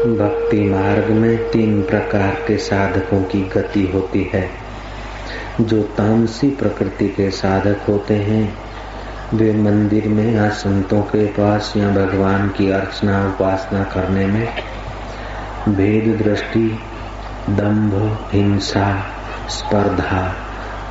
[0.00, 4.50] भक्ति मार्ग में तीन प्रकार के साधकों की गति होती है।
[5.60, 8.58] जो तामसी प्रकृति के साधक होते हैं,
[9.34, 14.48] वे मंदिर में या संतों के पास या भगवान की अर्चना उपासना करने में
[15.68, 16.78] भेद दृष्टि,
[17.50, 19.06] दंभ, हिंसा,
[19.48, 20.34] स्पर्धा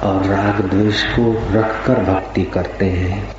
[0.04, 3.36] और राग द्वेष को रखकर भक्ति करते हैं।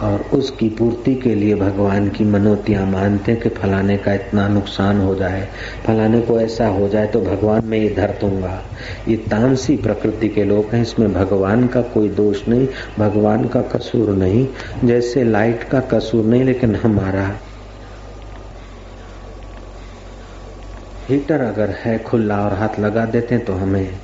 [0.00, 5.00] और उसकी पूर्ति के लिए भगवान की मनोतियाँ मानते हैं कि फलाने का इतना नुकसान
[5.00, 5.48] हो जाए,
[5.86, 8.60] फलाने को ऐसा हो जाए तो भगवान मैं ये धर दूँगा।
[9.08, 14.10] ये तामसी प्रकृति के लोग हैं, इसमें भगवान का कोई दोष नहीं, भगवान का कसूर
[14.10, 14.46] नहीं,
[14.84, 17.30] जैसे लाइट का कसूर नहीं, लेकिन हमारा।
[21.08, 23.98] हीटर अगर है, खुला और हाथ लगा देते हैं तो हमें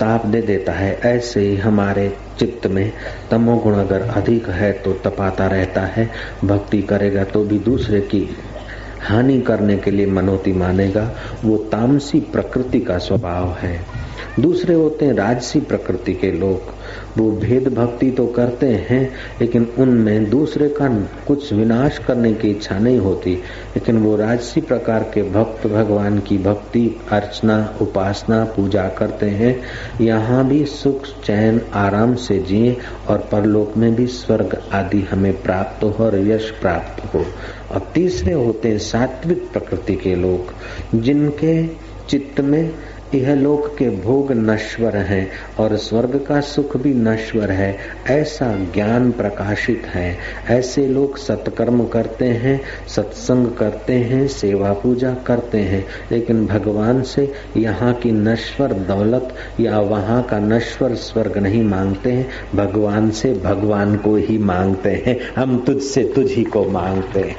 [0.00, 2.92] ताप दे देता है, ऐसे ही हमारे चित्त में
[3.30, 6.10] तमोगुण अगर अधिक है तो तपाता रहता है,
[6.44, 8.28] भक्ति करेगा तो भी दूसरे की
[9.02, 11.10] हानि करने के लिए मनोती मानेगा,
[11.44, 13.80] वो तामसी प्रकृति का स्वभाव है।
[14.40, 16.79] दूसरे होते हैं राजसी प्रकृति के लोग।
[17.18, 20.88] वो भेद भक्ति तो करते हैं, लेकिन उनमें दूसरे का
[21.26, 23.34] कुछ विनाश करने की इच्छा नहीं होती।
[23.76, 29.62] लेकिन वो राजसी प्रकार के भक्त भगवान की भक्ति, अर्चना, उपासना, पूजा करते हैं।
[30.00, 32.76] यहाँ भी सुख, चैन, आराम से जिए
[33.08, 37.24] और परलोक में भी स्वर्ग आदि हमें प्राप्त हो और यश प्राप्त हो।
[37.72, 40.54] और तीसरे होते हैं सात्विक प्रकृति के लोग,
[41.02, 41.66] जिनके
[42.08, 42.74] चित्त में
[43.14, 47.78] यह लोक के भोग नश्वर हैं और स्वर्ग का सुख भी नश्वर है।
[48.10, 50.18] ऐसा ज्ञान प्रकाशित है।
[50.50, 57.32] ऐसे लोग सत्कर्म करते हैं, सत्संग करते हैं, सेवा पूजा करते हैं। लेकिन भगवान से
[57.56, 63.96] यहाँ की नश्वर दौलत या वहाँ का नश्वर स्वर्ग नहीं मांगते हैं। भगवान से भगवान
[63.96, 67.36] को ही मांगते हैं। हम तुझसे तुझ ही को मांगते हैं।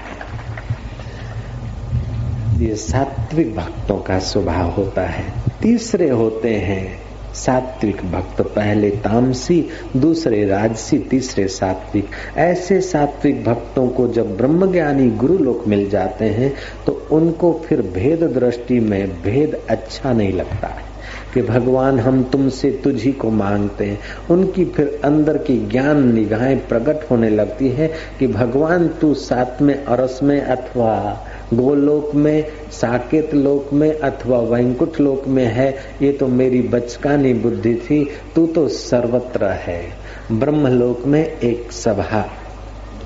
[2.60, 7.00] ये सात्विक भक्तों का स्वभाव होता है। तीसरे होते हैं
[7.36, 9.66] सात्विक भक्त, पहले तामसी,
[9.98, 16.54] दूसरे राजसी, तीसरे सात्विक। ऐसे सात्विक भक्तों को जब ब्रह्मज्ञानी गुरु लोग मिल जाते हैं
[16.86, 20.90] तो उनको फिर भेद दृष्टि में भेद अच्छा नहीं लगता है
[21.34, 24.00] कि भगवान हम तुमसे तुझी को मांगते हैं।
[24.32, 29.84] उनकी फिर अंदर की ज्ञान निगाहें प्रकट होने लगती है कि भगवान तू साथ में,
[29.86, 36.28] अरस में अथवा गोलोक में, साकेत लोक में अथवा वैंकुट लोक में है, ये तो
[36.28, 39.94] मेरी बचकानी बुद्धि थी, तू तो सर्वत्र है।
[40.32, 42.30] ब्रह्मलोक में एक सभा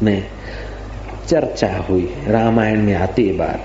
[0.03, 0.23] में
[1.27, 3.61] चर्चा हुई, रामायण में आती बात।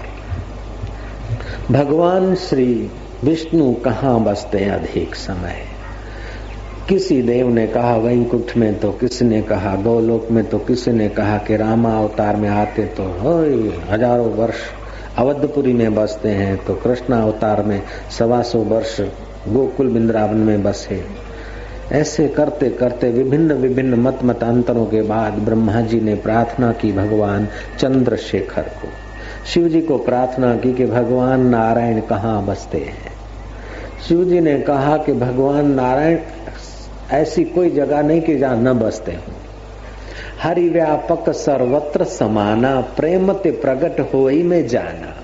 [1.72, 2.90] भगवान श्री
[3.24, 5.69] विष्णु कहाँ बसते अधिक समय?
[6.90, 11.08] किसी देव ने कहा वैंकुट में तो किसी ने कहा, गोलोक में तो किसी ने
[11.08, 13.04] कहा कि रामा अवतार में आते तो
[13.90, 14.56] हज़ारों वर्ष
[15.18, 17.82] अवधपुरी में बसते हैं तो कृष्ण अवतार में
[18.18, 19.00] सवा सौ वर्ष
[19.48, 21.02] गोकुल वृंदावन में बसे।
[21.92, 27.48] ऐसे करते करते विभिन्न विभिन्न मत मतांतरों के बाद ब्रह्मा जी ने प्रार्थना की भगवान
[27.78, 28.88] चंद्रशेखर को।
[29.46, 33.12] शिव जी को प्रार्थना की कि भगवान नारायण कहाँ बसते हैं?
[34.08, 36.18] शिव जी ने कहा कि भगवान नारायण
[37.12, 39.32] ऐसी कोई जगह नहीं कि जहाँ न बसते हो।
[40.42, 45.16] हरि व्यापक सर्वत्र समाना, प्रेम ते प्रकट हो में जाना।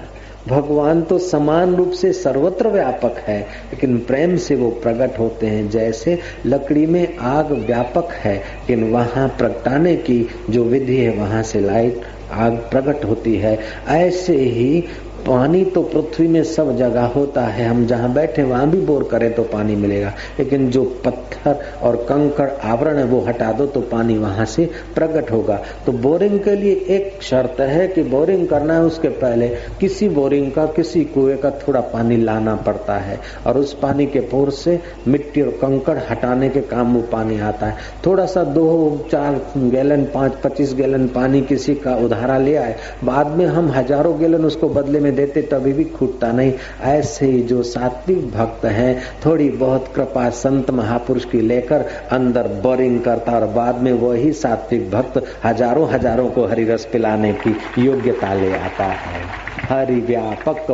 [0.48, 5.70] भगवान तो समान रूप से सर्वत्र व्यापक है, लेकिन प्रेम से वो प्रकट होते हैं।
[5.70, 11.60] जैसे लकड़ी में आग व्यापक है, लेकिन वहाँ प्रगटाने की जो विधि है, वहाँ से
[11.60, 12.00] लाइट
[12.32, 13.58] आग प्रकट होती है।
[13.88, 14.84] ऐसे ही
[15.26, 19.32] पानी तो पृथ्वी में सब जगह होता है। हम जहाँ बैठे, वहाँ भी बोर करें
[19.34, 24.18] तो पानी मिलेगा। लेकिन जो पत्थर और कंकड़ आवरण है, वो हटा दो तो पानी
[24.18, 25.56] वहाँ से प्रकट होगा।
[25.86, 29.48] तो बोरिंग के लिए एक शर्त है कि बोरिंग करना है उसके पहले।
[29.80, 34.20] किसी बोरिंग का, किसी कुएँ का थोड़ा पानी लाना पड़ता है। और उस पानी के
[34.26, 37.76] पोर से मिट्टी और कंकड़ हटाने के काम वो पानी आता है।
[38.06, 43.26] थोड़ा सा दो, चार गैलन, पाँच, पच्चीस गैलन पानी किसी का उधारा ले आए। बाद
[43.28, 46.52] में हम हज़ारों गैलन उसको बदले में देते तभी भी खूटता नहीं।
[46.84, 53.00] ऐसे ही जो सात्विक भक्त हैं, थोड़ी बहुत कृपा संत महापुरुष की लेकर अंदर बोरिंग
[53.00, 58.34] करता और बाद में वही सात्विक भक्त हज़ारों हज़ारों को हरि रस पिलाने की योग्यता
[58.34, 59.24] ले आता है।
[59.68, 60.66] हरि व्यापक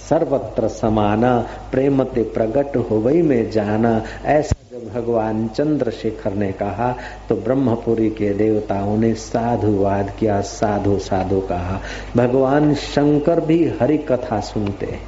[0.00, 1.38] सर्वत्र समाना,
[1.72, 6.90] प्रेम ते प्रगट हो वही में जाना। ऐसा जब भगवान चंद्रशेखर ने कहा
[7.28, 11.80] तो ब्रह्मपुरी के देवताओं ने साधुवाद किया, साधु साधु कहा।
[12.16, 14.98] भगवान शंकर भी हरि कथा सुनते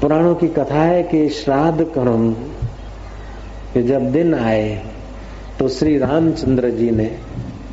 [0.00, 2.32] पुराणों की कथा है कि श्राद्ध कर्म
[3.74, 4.82] कि जब दिन आए
[5.58, 7.10] तो श्री रामचंद्र जी ने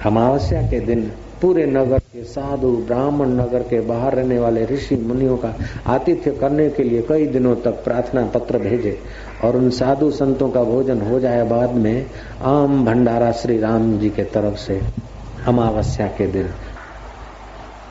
[0.06, 1.12] अमावस्या के दिन
[1.42, 5.54] पूरे नगर के साधु, ब्राह्मण नगर के बाहर रहने वाले ऋषि मुनियों का
[5.88, 8.98] आतिथ्य करने के लिए कई दिनों तक प्रार्थना पत्र भेजे।
[9.44, 12.06] और उन साधु संतों का भोजन हो जाए बाद में
[12.49, 14.81] आम भंडारा श्री राम जी के तरफ से
[15.47, 16.53] अमावस्या के दिन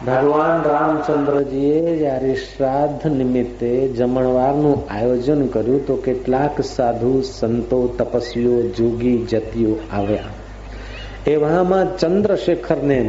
[0.03, 3.68] ભગવાન રામચંદ્રજીએ જયારે શ્રાદ્ધ નિમિત્તે
[3.98, 10.31] જમણવારનું આયોજન કર્યું તો કેટલાક સાધુ સંતો તપસ્વીઓ જોગી જતીઓ આવ્યા
[11.27, 13.00] એવામાં ચંદ્રશેખરને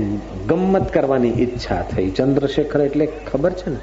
[0.47, 3.81] ગમ્મત કરવાની ઈચ્છા થઈ ચંદ્રશેખર એટલે ખબર છે ને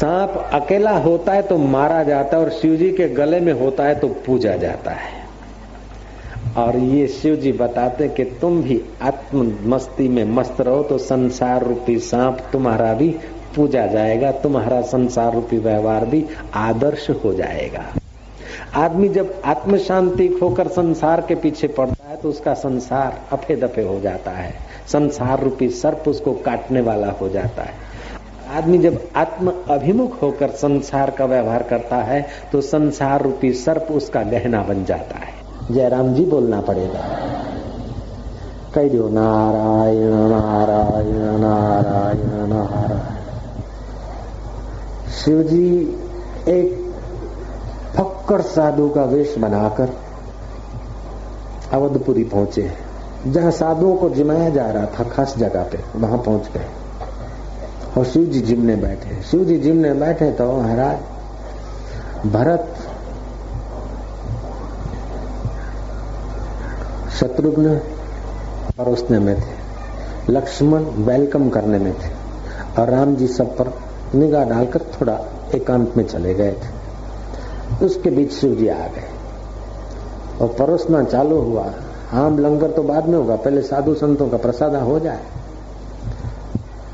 [0.00, 3.84] सांप अकेला होता है तो मारा जाता है और शिव जी के गले में होता
[3.84, 5.16] है तो पूजा जाता है।
[6.56, 11.64] और ये शिव जी बताते कि तुम भी आत्म मस्ती में मस्त रहो तो संसार
[11.64, 13.08] रूपी सांप तुम्हारा भी
[13.56, 16.24] पूजा जाएगा, तुम्हारा संसार रूपी व्यवहार भी
[16.54, 17.84] आदर्श हो जाएगा।
[18.76, 23.82] आदमी जब आत्म शांति खोकर संसार के पीछे पड़ता है तो उसका संसार अफे दफे
[23.82, 24.54] हो जाता है।
[24.88, 27.86] संसार रूपी सर्प उसको काटने वाला हो जाता है।
[28.56, 34.22] आदमी जब आत्म अभिमुख होकर संसार का व्यवहार करता है तो संसार रूपी सर्प उसका
[34.22, 35.34] गहना बन जाता है।
[35.70, 37.00] जयराम जी बोलना पड़ेगा।
[38.74, 43.16] कह दो नारायण नारायण नारायण नारायण।
[45.10, 45.66] शिव जी
[46.48, 46.94] एक
[47.96, 49.88] फक्कर साधु का वेश बनाकर
[51.72, 52.70] अवधपुरी पहुँचे।
[53.26, 56.66] जहाँ साधुओं को जिमाया जा रहा था, खास जगह पे, वहाँ पहुँच गए।
[57.96, 60.98] और शिव जी जिमने बैठे शिव जी जिमने बैठे तो महाराज,
[62.28, 62.74] भरत
[67.20, 67.74] शत्रुघ्न
[68.78, 69.58] परोसने में थे।
[70.32, 72.10] लक्ष्मण वेलकम करने में थे।
[72.80, 73.72] और राम जी सब पर
[74.14, 75.20] निगाह डालकर थोड़ा
[75.54, 79.08] एकांत में चले गए थे। उसके बीच शिव जी आ गए।
[80.40, 81.66] और परोसना चालू हुआ।
[82.12, 85.20] आम लंगर तो बाद में होगा, पहले साधु संतों का प्रसाद हो जाए।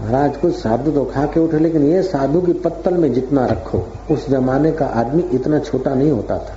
[0.04, 3.88] महाराज, कुछ साधु तो खा के उठे, लेकिन ये साधु की पत्तल में जितना रखो,
[4.10, 6.54] उस जमाने का आदमी इतना छोटा नहीं होता था।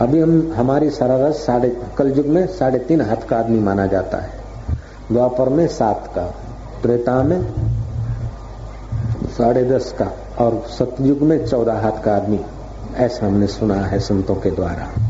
[0.00, 4.18] अभी हम, हमारी सरारस साढ़े, कल युग में साढ़े तीन हाथ का आदमी माना जाता
[4.18, 4.30] है।
[5.12, 6.26] द्वापर में सात का,
[6.82, 7.54] त्रेता में
[9.38, 10.12] साढ़े दस का,
[10.44, 12.40] और सतयुग में चौदह हाथ का आदमी,
[12.96, 15.05] ऐसा हमने सुना है संतों के द्वारा।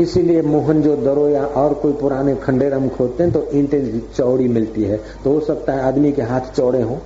[0.00, 4.48] इसीलिए मोहन जो दरो या और कोई पुराने खंडेर हम खोदते हैं तो ईंटें चौड़ी
[4.48, 6.98] मिलती है। तो हो सकता है आदमी के हाथ चौड़े हों।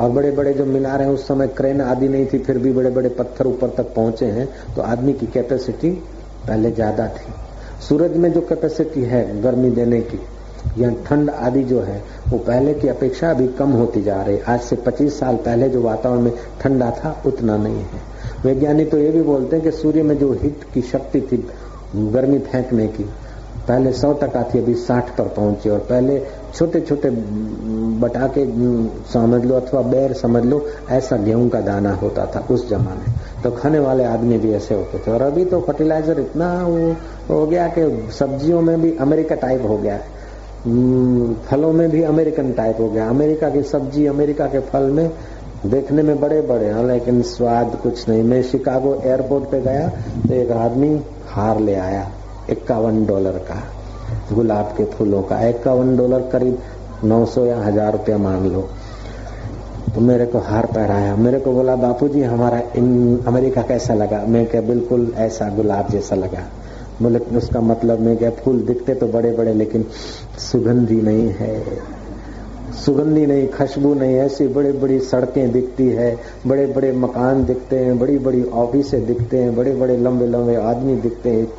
[0.00, 2.90] और बड़े बड़े जो मीनार हैं, उस समय क्रेन आदि नहीं थी, फिर भी बड़े
[2.90, 5.90] बड़े पत्थर ऊपर तक पहुँचे हैं तो आदमी की कैपेसिटी
[6.46, 7.32] पहले ज़्यादा थी।
[7.88, 10.20] सूरज में जो कैपेसिटी है गर्मी देने की,
[10.78, 14.60] या ठंड आदि जो है, वो पहले की अपेक्षा अभी कम होती जा रही। आज
[14.60, 18.00] से 25 साल पहले जो वातावरण में ठंडा था, उतना नहीं है।
[18.44, 21.36] वैज्ञानिक तो ये भी बोलते हैं कि सूर्य में जो हीट की शक्ति थी
[21.94, 23.04] गर्मी फेंकने की।
[23.68, 26.18] पहले सौ टका थी, अभी साठ पर पहुँची और पहले
[26.54, 27.10] छोटे छोटे
[28.00, 28.44] बटाके
[29.12, 30.60] समझ लो अथवा बैर समझ लो,
[30.90, 33.12] ऐसा गेहूँ का दाना होता था उस जमाने।
[33.42, 36.96] तो खाने वाले आदमी भी ऐसे होते थे। और अभी तो फर्टिलाइज़र इतना वो
[37.30, 40.12] हो गया कि सब्जियों में भी अमेरिका टाइप हो गया। है
[41.44, 45.10] फलों में भी अमेरिकन टाइप हो गया। अमेरिका की सब्ज़ी, अमेरिका के फल में
[45.64, 49.88] देखने में बड़े बड़े हैं, लेकिन स्वाद कुछ नहीं। मैं शिकागो एयरपोर्ट पे गया
[50.28, 50.88] तो एक आदमी
[51.28, 52.06] हार ले आया,
[52.50, 53.62] इक्यावन डॉलर का,
[54.32, 56.58] गुलाब के फूलों का। इक्यावन डॉलर करीब
[57.04, 58.68] 900 या हज़ार रुपया मान लो।
[59.94, 64.24] तो मेरे को हार पहराया। मेरे को बोला, बापूजी, हमारा इन, अमेरिका कैसा लगा?
[64.28, 66.46] मैं क्या, बिल्कुल ऐसा गुलाब जैसा लगा।
[67.02, 69.84] बोले, उसका मतलब मैं क्या, फूल दिखते तो बड़े बड़े, लेकिन
[70.40, 71.62] सुगंधी नहीं है।
[72.74, 77.98] सुगंधी नहीं, खुशबू नहीं, ऐसी बड़ी बड़ी सड़कें दिखती है बड़े बड़े मकान दिखते हैं
[77.98, 81.52] बड़ी बड़ी ऑफिसें दिखते हैं बड़े बड़े लंबे लंबे आदमी दिखते हैं।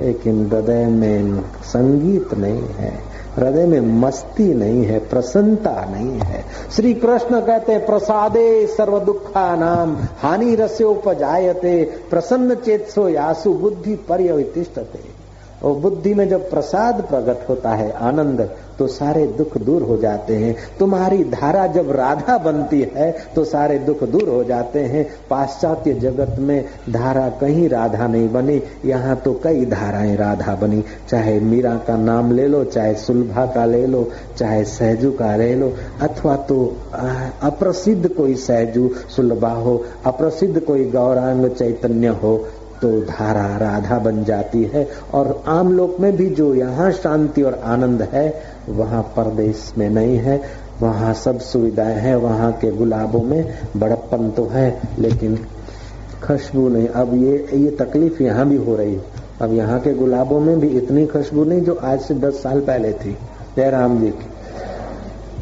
[0.00, 2.92] लेकिन हृदय में संगीत नहीं है,
[3.36, 6.44] हृदय में मस्ती नहीं है, प्रसन्नता नहीं है।
[6.76, 15.20] श्री कृष्ण कहते प्रसादे सर्व दुखा नाम, हानि रस्योपजायते प्रसन्न चेतसो यासु बुद्धि पर्यवितिष्ठते।
[15.64, 20.36] और बुद्धि में जब प्रसाद प्रकट होता है, आनंद तो सारे दुख दूर हो जाते
[20.36, 25.94] हैं। तुम्हारी धारा जब राधा बनती है तो सारे दुख दूर हो जाते हैं। पाश्चात्य
[25.94, 31.74] जगत में धारा कहीं राधा नहीं बनी, यहाँ तो कई धाराएँ राधा बनी। चाहे मीरा
[31.86, 34.08] का नाम ले लो, चाहे सुलभा का ले लो,
[34.38, 36.64] चाहे सहजू का ले लो, अथवा तो
[37.42, 42.36] अप्रसिद्ध कोई सहजू, सुलभा हो, अप्रसिद्ध कोई गौरांग चैतन्य हो
[42.82, 47.60] तो धारा राधा बन जाती है और आम लोक में भी जो यहाँ शांति और
[47.64, 50.42] आनंद है, वहाँ परदेश में नहीं है,
[50.82, 55.36] वहाँ सब सुविधाएँ हैं, वहाँ के गुलाबों में बड़प्पन तो है, लेकिन
[56.26, 58.98] खुशबू नहीं। अब ये ये तकलीफ़ यहाँ भी हो रही।
[59.42, 62.92] अब यहाँ के गुलाबों में भी इतनी खुशबू नहीं जो आज से दस साल पहले
[62.92, 63.16] थी।
[63.56, 64.29] जयराम जी की।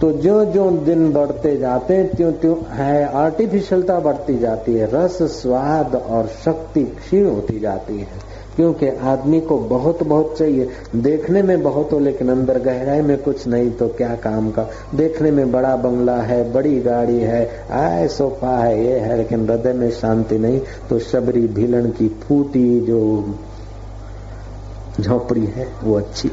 [0.00, 5.22] तो जो जो दिन बढ़ते जाते हैं त्यों त्यों है आर्टिफिशियलता बढ़ती जाती है, रस,
[5.22, 11.62] स्वाद और शक्ति क्षीण होती जाती है। क्योंकि आदमी को बहुत बहुत चाहिए। देखने में
[11.62, 14.66] बहुत हो, लेकिन अंदर गहराई में कुछ नहीं तो क्या काम का?
[14.94, 19.72] देखने में बड़ा बंगला है, बड़ी गाड़ी है, आए सोफा है, ये है, लेकिन हृदय
[19.72, 23.34] में शांति नहीं तो शबरी भीलन की फूटी जो
[25.00, 26.30] झोपड़ी है, वो अच्छी।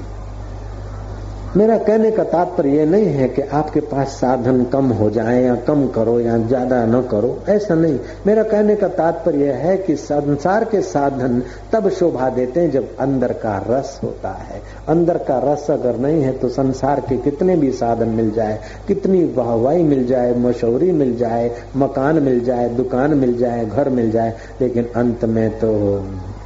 [1.55, 5.55] मेरा कहने का तात्पर्य ये नहीं है कि आपके पास साधन कम हो जाए या
[5.67, 10.63] कम करो या ज़्यादा न करो, ऐसा नहीं। मेरा कहने का तात्पर्य है कि संसार
[10.63, 15.69] के साधन तब शोभा देते हैं जब अंदर का रस होता है। अंदर का रस
[15.71, 20.35] अगर नहीं है तो संसार के कितने भी साधन मिल जाए, कितनी वाहवाही मिल जाए,
[20.38, 25.50] मशहूरी मिल जाए, मकान मिल जाए, दुकान मिल जाए, घर मिल जाए, लेकिन अंत में
[25.59, 25.74] तो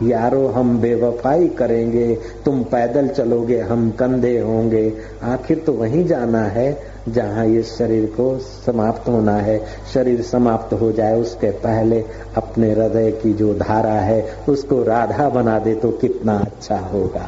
[0.04, 6.82] यारो, हम बेवफाई करेंगे। तुम पैदल चलोगे, हम कंधे होंगे। आखिर तो वहीं जाना है,
[7.10, 9.60] जहाँ ये शरीर को समाप्त होना है।
[9.94, 12.04] शरीर समाप्त हो जाए, उसके पहले
[12.38, 17.28] अपने हृदय की जो धारा है, उसको राधा बना दे तो कितना अच्छा होगा।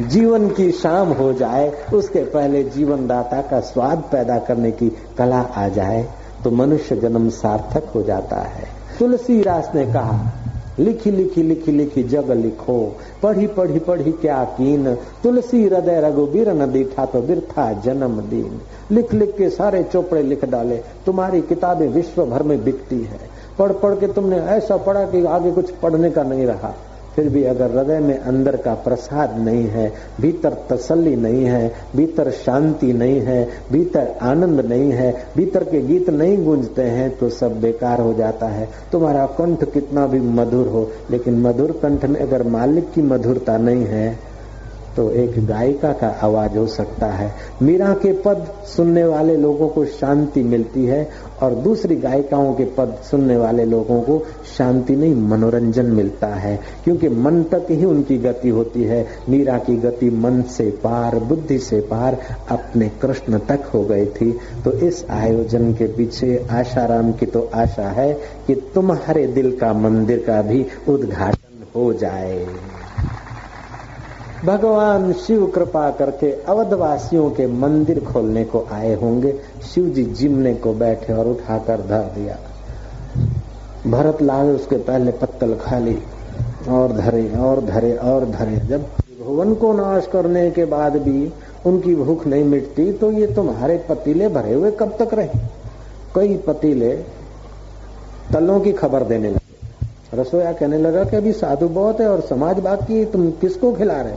[0.00, 5.40] जीवन की शाम हो जाए, उसके पहले जीवन दाता का स्वाद पैदा करने की कला
[5.40, 6.06] आ जाए
[6.44, 8.64] तो मनुष्य जन्म सार्थक हो जाता है।
[8.98, 10.32] तुलसी रास ने कहा
[10.78, 14.94] लिखी लिखी लिखी लिखी जग लिखो। पढ़ी पढ़ी पढ़ी क्या कीन?
[14.94, 20.44] तुलसी हृदय रघुबीर न दीठा तो बिरथा जन्म दिन। लिख लिख के सारे चोपड़े लिख
[20.44, 23.20] डाले। तुम्हारी किताबें विश्व भर में बिकती है।
[23.58, 26.74] पढ़ पढ़ के तुमने ऐसा पढ़ा कि आगे कुछ पढ़ने का नहीं रहा।
[27.16, 32.30] फिर भी अगर हृदय में अंदर का प्रसाद नहीं है, भीतर तसल्ली नहीं है, भीतर
[32.30, 37.60] शांति नहीं है, भीतर आनंद नहीं है, भीतर के गीत नहीं गूंजते हैं तो सब
[37.60, 42.42] बेकार हो जाता है। तुम्हारा कंठ कितना भी मधुर हो, लेकिन मधुर कंठ में अगर
[42.42, 44.35] मालिक की मधुरता नहीं है
[44.96, 49.84] तो एक गायिका का आवाज़ हो सकता है। मीरा के पद सुनने वाले लोगों को
[49.84, 51.08] शांति मिलती है
[51.42, 54.26] और दूसरी गायिकाओं के पद सुनने वाले लोगों को
[54.58, 59.76] शांति नहीं, मनोरंजन मिलता है। क्योंकि मन तक ही उनकी गति होती है। मीरा की
[59.76, 62.18] गति मन से पार, बुद्धि से पार
[62.50, 67.88] अपने कृष्ण तक हो गई थी। तो इस आयोजन के पीछे आशाराम की तो आशा
[67.88, 68.14] है
[68.46, 72.46] कि तुम्हारे दिल का मंदिर का भी उद्घाटन हो जाए।
[74.46, 79.32] भगवान शिव कृपा करके अवधवासियों के मंदिर खोलने को आए होंगे।
[79.64, 82.36] शिव जी जिमने को बैठे और उठाकर धर दिया।
[83.86, 85.98] भरत लाल उसके पहले पत्तल खाली
[86.68, 88.84] और धरे और धरे और धरे। जब
[89.24, 91.32] भुवन को नाश करने के बाद भी
[91.66, 95.40] उनकी भूख नहीं मिटती तो ये तुम्हारे पतीले भरे हुए कब तक रहे?
[96.14, 96.94] कई पतीले
[98.32, 102.60] तलों की खबर देने लगे। रसोया कहने लगा कि अभी साधु बहुत है और समाज
[102.60, 104.14] बाकी तुम किसको खिला रहे?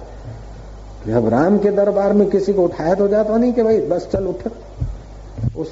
[1.08, 4.26] जब राम के दरबार में किसी को उठाया तो जाता नहीं कि भाई, बस चल
[4.26, 4.48] उठ।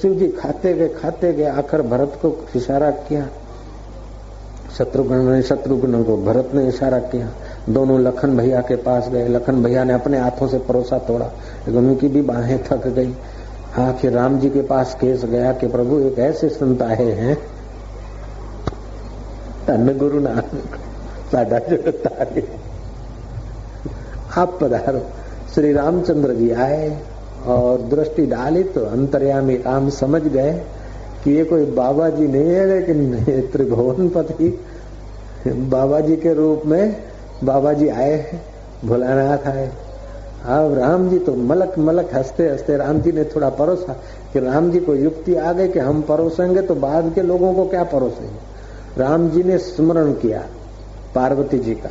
[0.02, 3.28] शिव जी खाते गए खाते गए आखिर भरत को इशारा किया।
[4.78, 7.30] शत्रुघ्न ने शत्रुघ्न को, भरत ने इशारा किया।
[7.70, 11.78] दोनों लखन भैया के पास गए। लखन भैया ने अपने हाथों से परोसा तोड़ा। लेकिन
[11.78, 13.16] उनकी भी बाहें थक गई।
[13.78, 17.38] आखिर राम जी के पास केस गया कि प्रभु, एक ऐसे संत आए हैं।
[19.68, 20.80] धन गुरु नानक
[21.32, 22.04] साडा जगत
[24.38, 25.00] आप पधारो
[25.54, 26.90] श्री रामचंद्र जी आए
[27.48, 30.52] और दृष्टि डाली तो अंतर्यामी राम समझ गए
[31.24, 34.50] कि ये कोई बाबा जी नहीं है, लेकिन त्रिभुवन पति
[35.48, 36.96] बाबा जी के रूप में
[37.44, 38.42] बाबा जी आए हैं,
[38.86, 39.68] भोलानाथ आए।
[40.48, 43.94] अब राम जी तो मलक मलक हँसते हँसते राम जी ने थोड़ा परोसा
[44.34, 47.66] कि राम जी को युक्ति आ गई कि हम परोसेंगे तो बाद के लोगों को
[47.66, 49.02] क्या परोसेंगे?
[49.02, 50.46] राम जी ने स्मरण किया
[51.16, 51.90] पार्वती जी का।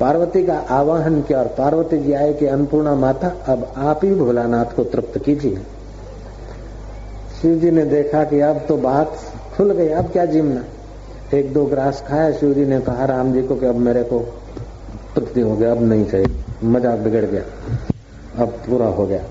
[0.00, 4.74] पार्वती का आवाहन किया और पार्वती जी आए कि अन्नपूर्णा माता, अब आप ही भोलानाथ
[4.76, 5.58] को तृप्त कीजिए।
[7.40, 9.16] शिव जी ने देखा कि अब तो बात
[9.56, 10.64] खुल गई, अब क्या जिमना
[11.34, 14.18] एक दो ग्रास खाया शिव जी ने कहा, राम जी को कि अब मेरे को
[15.14, 16.26] तृप्ति हो गया, अब नहीं चाहिए।
[16.64, 17.42] मज़ाक बिगड़ गया,
[18.38, 19.22] अब पूरा हो गया।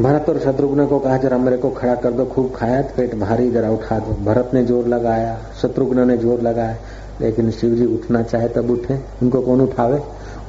[0.00, 3.50] भरत और शत्रुघ्न को कहा, जरा मेरे को खड़ा कर दो, खूब खाया, पेट भारी,
[3.50, 6.76] जरा उठा दो। भरत ने ज़ोर लगाया, शत्रुघ्न ने ज़ोर लगाया।
[7.22, 10.00] लेकिन शिव जी उठना चाहे तब उठे। उनको कौन उठावे?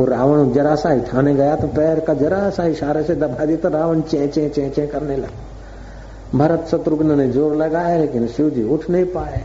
[0.01, 3.57] और रावण जरा सा उठाने गया तो पैर का जरा सा इशारे से दबा दिया
[3.57, 8.49] तो रावण चे चे चे चे करने लगा। भरत शत्रुघ्न ने ज़ोर लगाया, लेकिन शिव
[8.49, 9.43] जी उठ नहीं पाए।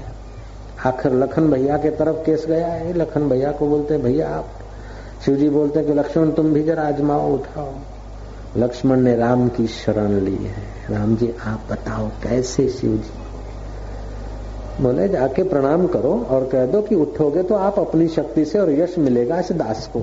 [0.86, 4.48] आखिर लखन भैया के तरफ़ केस गया है। लखन भैया को बोलते, भैया, आप
[5.24, 7.72] शिव जी बोलते कि लक्ष्मण, तुम भी जरा आजमाओ उठाओ।
[8.56, 13.27] लक्ष्मण ने राम की शरण ली है। राम जी, आप बताओ कैसे शिव जी
[14.80, 18.70] बोले जाके प्रणाम करो और कह दो कि उठोगे तो आप अपनी शक्ति से और
[18.72, 20.00] यश मिलेगा इस दास को।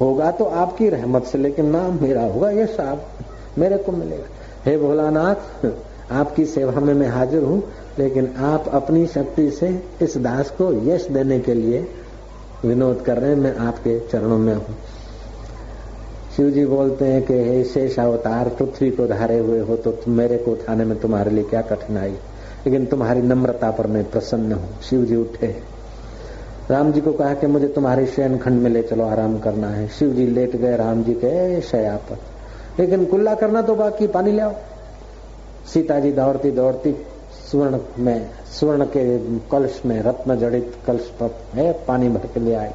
[0.00, 3.06] होगा तो आपकी रहमत से, लेकिन नाम मेरा होगा यश आप,
[3.58, 4.26] मेरे को मिलेगा।
[4.64, 5.66] हे भोलानाथ,
[6.12, 7.62] आपकी सेवा में मैं हाजिर हूँ,
[7.98, 9.68] लेकिन आप अपनी शक्ति से
[10.02, 11.86] इस दास को यश देने के लिए
[12.64, 14.76] विनोद कर रहे हैं, मैं आपके चरणों में हूँ।
[16.36, 20.36] शिव जी बोलते हैं कि हे शेष अवतार, पृथ्वी को धारे हुए हो तो मेरे
[20.38, 22.14] को उठाने में तुम्हारे लिए क्या कठिनाई?
[22.68, 25.46] लेकिन तुम्हारी नम्रता पर मैं प्रसन्न हूँ। शिव जी उठे
[26.70, 29.88] राम जी को कहा कि मुझे तुम्हारे शयन खंड में ले चलो, आराम करना है।
[29.88, 32.18] शिव जी लेट गए राम जी के शया पर।
[32.80, 34.52] लेकिन कुल्ला करना तो बाकी, पानी ले आओ।
[35.72, 36.92] सीता जी दौड़ती दौड़ती,
[37.50, 42.54] स्वर्ण में, स्वर्ण के कलश में, रत्न जड़ित कलश पर है पानी भर के ले
[42.54, 42.74] आए।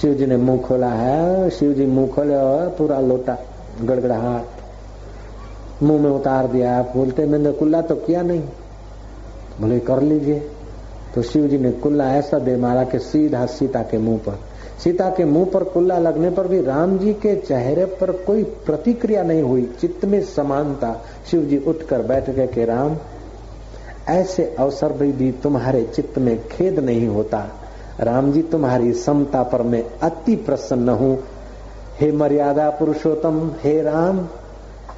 [0.00, 3.38] शिव जी ने मुँह खोला, है शिव जी मुँह खोले और पूरा लोटा,
[3.82, 4.44] गड़गड़ाहट,
[5.82, 8.42] मुँह में उतार दिया। बोलते, मैंने कुल्ला तो किया नहीं।
[9.60, 10.50] बोले कर लीजिए।
[11.14, 14.38] तो शिव जी ने कुल्ला ऐसा दे मारा कि सीधा सीता के मुँह पर।
[14.84, 19.22] सीता के मुँह पर कुल्ला लगने पर भी राम जी के चेहरे पर कोई प्रतिक्रिया
[19.22, 22.96] नहीं हुई। चित्त में समानता। शिव जी उठकर बैठ गए कि राम
[24.08, 27.46] ऐसे अवसर भी, भी तुम्हारे चित्त में खेद नहीं होता।
[28.00, 31.18] राम जी तुम्हारी समता पर मैं अति प्रसन्न हूँ।
[32.00, 34.28] हे मर्यादा पुरुषोत्तम हे राम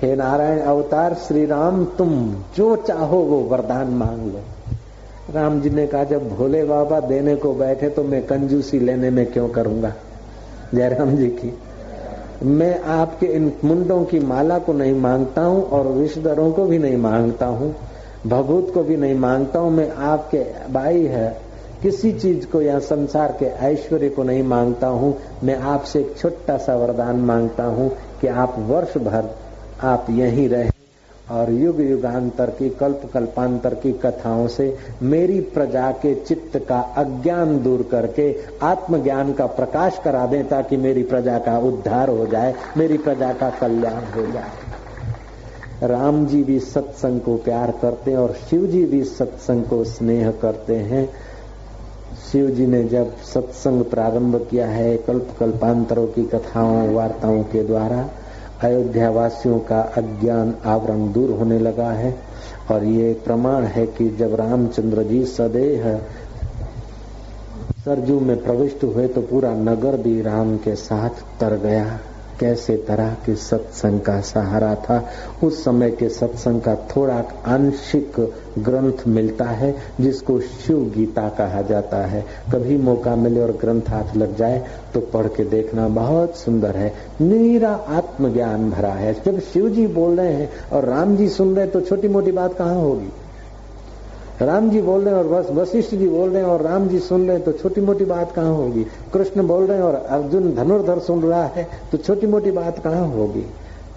[0.02, 2.10] हे नारायण अवतार श्री राम तुम
[2.56, 4.40] जो चाहो वो वरदान मांग लो।
[5.34, 9.24] राम जी ने कहा, जब भोले बाबा देने को बैठे तो मैं कंजूसी लेने में
[9.26, 9.92] क्यों करूँगा?
[10.74, 11.52] जयराम जी की,
[12.42, 16.96] मैं आपके इन मुंडों की माला को नहीं माँगता हूँ और विषधरों को भी नहीं
[16.98, 17.74] माँगता हूँ
[18.26, 21.28] भगवत को भी नहीं माँगता हूँ। मैं आपके भाई है,
[21.82, 25.14] किसी चीज़ को या संसार के ऐश्वर्य को नहीं माँगता हूँ।
[25.44, 27.90] मैं आपसे एक छोटा सा वरदान माँगता हूँ
[28.20, 29.30] कि आप वर्ष भर
[29.82, 30.70] आप यहीं रहे।
[31.30, 37.62] और युग युगांतर की कल्प कल्पांतर की कथाओं से मेरी प्रजा के चित्त का अज्ञान
[37.62, 42.98] दूर करके आत्मज्ञान का प्रकाश करा दें ताकि मेरी प्रजा का उद्धार हो जाए, मेरी
[42.98, 48.66] प्रजा का कल्याण हो जाए। राम जी भी सत्संग को प्यार करते हैं और शिव
[48.66, 51.08] जी भी सत्संग को स्नेह करते हैं।
[52.32, 58.08] शिव जी ने जब सत्संग प्रारंभ किया है कल्प कल्पांतरों की कथाओं, वार्ताओं के द्वारा
[58.62, 62.14] अयोध्या वासियों का अज्ञान आवरण दूर होने लगा है
[62.70, 65.94] और ये प्रमाण है कि जब रामचंद्र जी सदेह
[67.84, 71.98] सरजू में प्रविष्ट हुए तो पूरा नगर भी राम के साथ तर गया।
[72.40, 75.08] कैसे तरह के सत्संग का सहारा था,
[75.44, 78.20] उस समय के सत्संग का थोड़ा आंशिक
[78.58, 84.16] ग्रंथ मिलता है, जिसको शिव गीता कहा जाता है। कभी मौका मिले और ग्रंथ हाथ
[84.16, 89.68] लग जाए तो पढ़ के देखना बहुत सुंदर है। नीरा आत्मज्ञान भरा है। जब शिव
[89.68, 93.12] जी बोल रहे हैं और राम जी सुन रहे तो छोटी मोटी बात कहाँ होगी?
[94.42, 96.98] राम जी बोल रहे हैं और बस वशिष्ठ जी बोल रहे हैं और राम जी
[96.98, 98.84] सुन रहे हैं तो छोटी मोटी बात कहाँ होगी?
[99.14, 103.06] कृष्ण बोल रहे हैं और अर्जुन धनुर्धर सुन रहा है तो छोटी मोटी बात कहाँ
[103.08, 103.44] होगी?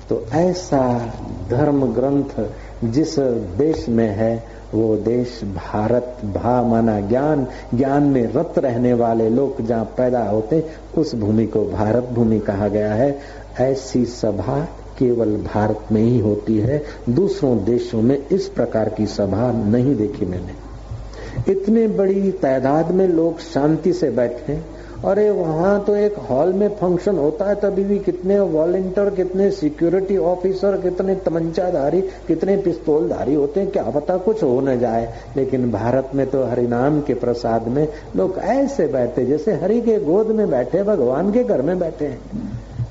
[0.10, 0.82] तो ऐसा
[1.50, 2.46] धर्म ग्रंथ
[2.84, 3.20] जिस
[3.58, 9.62] देश में है, वो देश भारत भा माना ज्ञान ज्ञान में रत रहने वाले लोग
[9.62, 10.64] जहाँ पैदा होते
[10.98, 13.18] उस भूमि को भारत भूमि कहा गया है।
[13.60, 14.66] ऐसी सभा
[15.00, 20.26] केवल भारत में ही होती है। दूसरों देशों में इस प्रकार की सभा नहीं देखी
[20.26, 20.64] मैंने।
[21.52, 27.18] इतने बड़ी तादाद में लोग शांति से बैठे अरे, वहाँ तो एक हॉल में फ़ंक्शन
[27.18, 33.72] होता है, तभी भी कितने वॉलेंटियर, कितने सिक्योरिटी ऑफिसर, कितने तमंचाधारी, कितने पिस्तौलधारी होते हैं,
[33.72, 38.38] क्या पता कुछ हो न जाए। लेकिन भारत में तो हरिनाम के प्रसाद में लोग
[38.38, 42.20] ऐसे बैठे जैसे हरि के गोद में बैठे, भगवान के घर में बैठे हैं।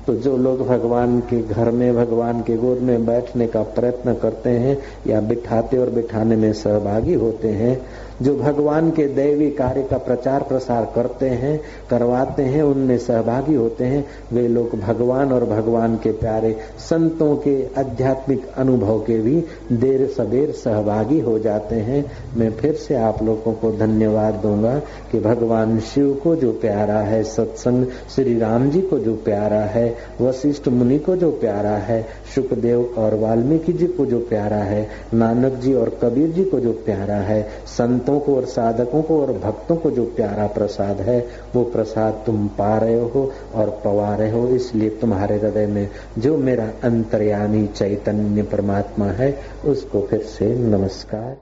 [0.07, 4.49] तो जो लोग भगवान के घर में, भगवान के गोद में बैठने का प्रयत्न करते
[4.49, 7.75] हैं या बिठाते और बिठाने में सहभागी होते हैं
[8.23, 13.83] जो भगवान के दैवी कार्य का प्रचार प्रसार करते हैं, करवाते हैं, उनमें सहभागी होते
[13.83, 20.07] हैं, वे लोग भगवान और भगवान के प्यारे संतों के आध्यात्मिक अनुभव के भी देर
[20.07, 24.79] सबेर सहभागी हो जाते हैं। मैं फिर से आप लोगों को धन्यवाद दूँगा
[25.11, 29.97] कि भगवान शिव को जो प्यारा है, सत्संग श्री राम जी को जो प्यारा है,
[30.21, 35.53] वशिष्ठ मुनि को जो प्यारा है, सुखदेव और वाल्मीकि जी को जो प्यारा है, नानक
[35.53, 39.75] जी और कबीर जी को जो प्यारा है, संतों को और साधकों को और भक्तों
[39.75, 44.47] को जो प्यारा प्रसाद है, वो प्रसाद तुम पा रहे हो और पवा रहे हो।
[44.47, 51.37] इसलिए तुम्हारे हृदय में जो मेरा अंतर्यामी चैतन्य परमात्मा है, उसको फिर से नमस्कार।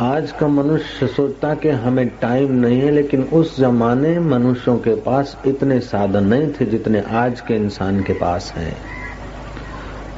[0.00, 5.36] आज का मनुष्य सोचता कि हमें टाइम नहीं है, लेकिन उस जमाने मनुष्यों के पास
[5.46, 8.76] इतने साधन नहीं थे जितने आज के इंसान के पास हैं।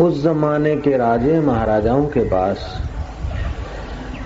[0.00, 2.82] उस जमाने के राजे महाराजाओं के पास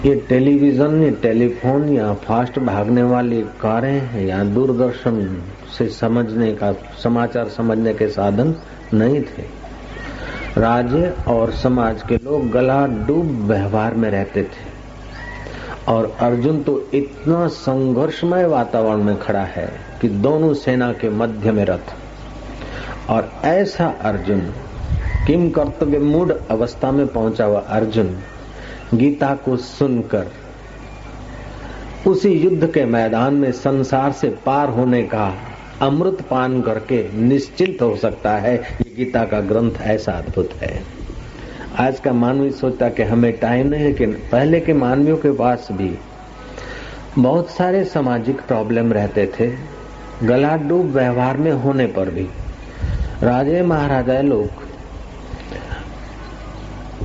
[0.05, 5.43] ये टेलीविज़न, ये टेलीफोन या फास्ट भागने वाली कारें या दूरदर्शन
[5.79, 8.55] से समझने का, समाचार समझने के साधन
[8.95, 9.43] नहीं थे।
[10.59, 14.75] राज्य और समाज के लोग गला डूब व्यवहार में रहते थे।
[15.89, 21.65] और अर्जुन तो इतना संघर्षमय वातावरण में खड़ा है कि दोनों सेना के मध्य में
[21.65, 21.95] रथ।
[23.11, 24.41] और ऐसा अर्जुन,
[25.27, 28.19] किम कर्तव्य मूड अवस्था में पहुँचा हुआ अर्जुन
[28.95, 30.27] गीता को सुनकर,
[32.07, 35.33] उसी युद्ध के मैदान में संसार से पार होने का
[35.83, 40.83] अमृत पान करके निश्चिंत हो सकता है। ये गीता का ग्रंथ ऐसा अद्भुत है।
[41.79, 45.93] आज का मानवी सोचता कि हमें टाइम नहीं, लेकिन पहले के मानवियों के पास भी
[47.19, 49.51] बहुत सारे सामाजिक प्रॉब्लम रहते थे।
[50.23, 52.27] गला डूब व्यवहार में होने पर भी
[53.23, 54.64] राजे महाराजा लोग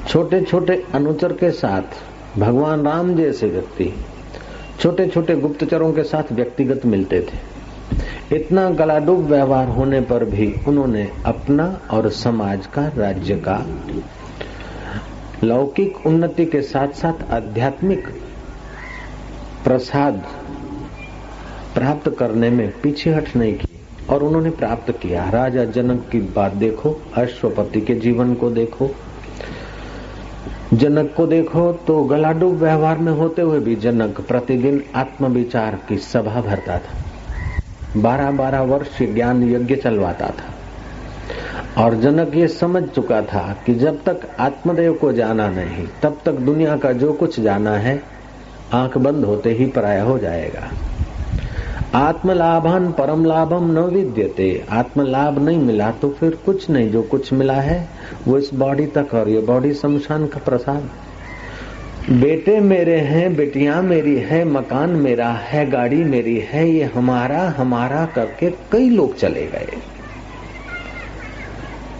[0.10, 1.82] छोटे छोटे अनुचर के साथ,
[2.40, 3.94] भगवान राम जैसे व्यक्ति
[4.80, 11.08] छोटे छोटे गुप्तचरों के साथ व्यक्तिगत मिलते थे। इतना गलाडूब व्यवहार होने पर भी उन्होंने
[11.26, 13.58] अपना और समाज का राज्य का
[15.44, 18.08] लौकिक उन्नति के साथ साथ आध्यात्मिक
[19.64, 20.24] प्रसाद
[21.74, 23.68] प्राप्त करने में पीछे हट नहीं की
[24.10, 28.90] और उन्होंने प्राप्त किया। राजा जनक की बात देखो, अश्वपति के जीवन को देखो
[30.74, 36.42] जनक को देखो तो गलाडूब व्यवहार में होते हुए भी जनक प्रतिदिन आत्मविचार की सभा
[36.42, 37.04] भरता था।
[37.98, 40.56] बारह बारह वर्ष ज्ञान यज्ञ चलवाता था।
[41.84, 46.32] और जनक ये समझ चुका था कि जब तक आत्मदेव को जाना नहीं, तब तक
[46.32, 48.04] दुनिया का जो कुछ जाना है,
[48.74, 50.89] आँख बंद होते ही पराया हो जाएगा।
[51.96, 57.54] आत्मलाभन परम लाभम न विद्यते। आत्मलाभ नहीं मिला तो फिर कुछ नहीं, जो कुछ मिला
[57.54, 57.90] है,
[58.28, 60.90] वो इस बॉडी तक और ये बॉडी शमशान का प्रसाद।
[62.12, 68.06] बेटे मेरे हैं, बेटियाँ मेरी है, मकान मेरा है, गाड़ी मेरी है, ये हमारा हमारा
[68.06, 69.68] करके कई लोग चले गए।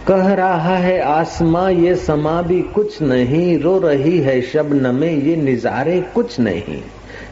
[0.08, 5.36] कह रहा है, आसमा, ये समा भी कुछ नहीं, रो रही है शबन में ये
[5.36, 6.82] निजारे कुछ नहीं।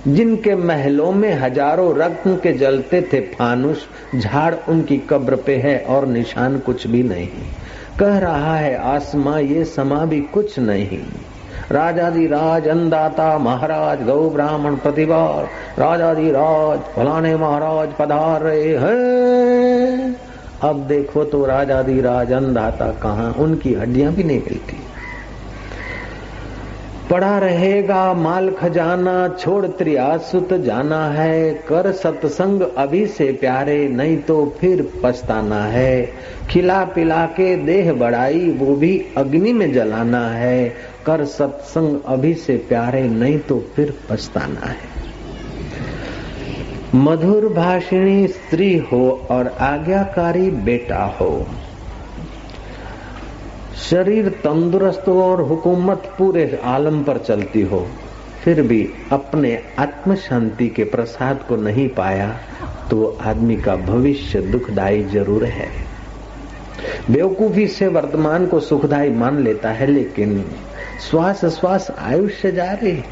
[0.06, 3.78] जिनके महलों में हज़ारों रत्न के जलते थे फानुष,
[4.16, 7.28] झाड़ उनकी कब्र पे है और निशान कुछ भी नहीं।
[7.98, 10.98] कह रहा है, आसमां ये समा भी कुछ नहीं।
[11.72, 15.24] राजादी राज अन्नदाता, महाराज, गौ ब्राह्मण प्रतिभा
[15.78, 20.16] राजादी राज फलाने महाराज पधार रहे हैं।
[20.62, 24.76] अब देखो तो राजादी राज अन्नदाता कहा उनकी हड्डियाँ भी नहीं मिलती।
[27.10, 34.56] पड़ा रहेगा, माल खजाना छोड़ त्रियासुत जाना है। कर सत्संग अभी से प्यारे, नहीं तो
[34.60, 36.08] फिर पछताना है।
[36.50, 40.68] खिला पिला के देह बढ़ाई, वो भी अग्नि में जलाना है।
[41.06, 44.98] कर सत्संग अभी से प्यारे, नहीं तो फिर पछताना है।
[46.94, 51.46] मधुर भाषिणी स्त्री हो और आज्ञाकारी बेटा हो।
[53.80, 57.86] शरीर तंदुरुस्त हो और हुकूमत पूरे आलम पर चलती हो,
[58.44, 62.28] फिर भी अपने आत्म शांति के प्रसाद को नहीं पाया
[62.90, 65.68] तो आदमी का भविष्य दुखदायी ज़रूर है।
[67.10, 70.44] बेवकूफ़ी से वर्तमान को सुखदायी मान लेता है, लेकिन
[71.00, 73.02] श्वास श्वास आयुष्य जा रही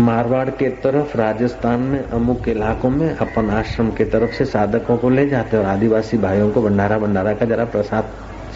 [0.00, 5.10] मारवाड़ के तरफ़ राजस्थान में अमुक इलाकों में अपन आश्रम के तरफ़ से साधकों को
[5.10, 8.04] ले जाते और आदिवासी भाइयों को भंडारा भंडारा का जरा प्रसाद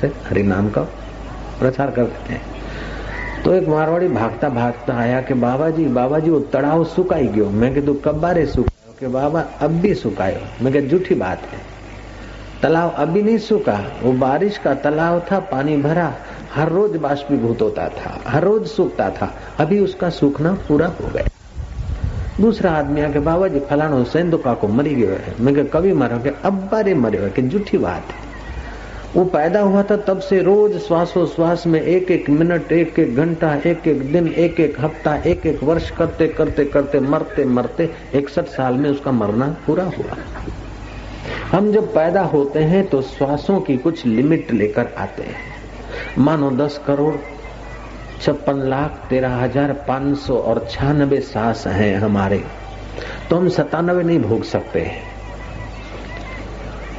[0.00, 0.82] से हरि नाम का
[1.58, 2.42] प्रचार करते हैं।
[3.44, 7.50] तो एक मारवाड़ी भागता भागता आया कि बाबा जी बाबा जी वो तड़ाव सुकाई गयो।
[7.50, 8.94] मैं कीधु कब बारे सुकायो?
[9.00, 10.64] कि बाबा अब भी सुकायो?
[10.64, 11.60] मैं कह झूठी बात है।
[12.62, 16.14] तालाब अभी नहीं सूखा। वो बारिश का तालाब था, पानी भरा।
[16.54, 21.24] हर रोज बाष्पीभूत होता था, हर रोज सूखता था। अभी उसका सूखना पूरा हो गया।
[22.40, 26.30] दूसरा आदमी आके बाबा जी फलानो सेंदुका को मरी गयो है। मैं कभी मरो, के
[26.44, 28.22] अब बारे मरे कि झूठी बात है।
[29.14, 33.16] वो पैदा हुआ था, तब से रोज श्वासो श्वास में एक एक मिनट एक एक
[33.16, 37.88] घंटा एक एक दिन एक एक हफ़्ता एक एक वर्ष करते करते करते, मरते मरते,
[38.14, 40.16] इकसठ साल में उसका मरना पूरा हुआ।
[41.50, 45.42] हम जब पैदा होते हैं तो श्वासों की कुछ लिमिट लेकर आते हैं।
[46.18, 47.14] मानो दस करोड़
[48.24, 52.42] छप्पन लाख तेरह हज़ार पाँच सौ और छियानबे सांस हैं हमारे।
[53.30, 55.02] तो हम सतानवे नहीं भोग सकते हैं।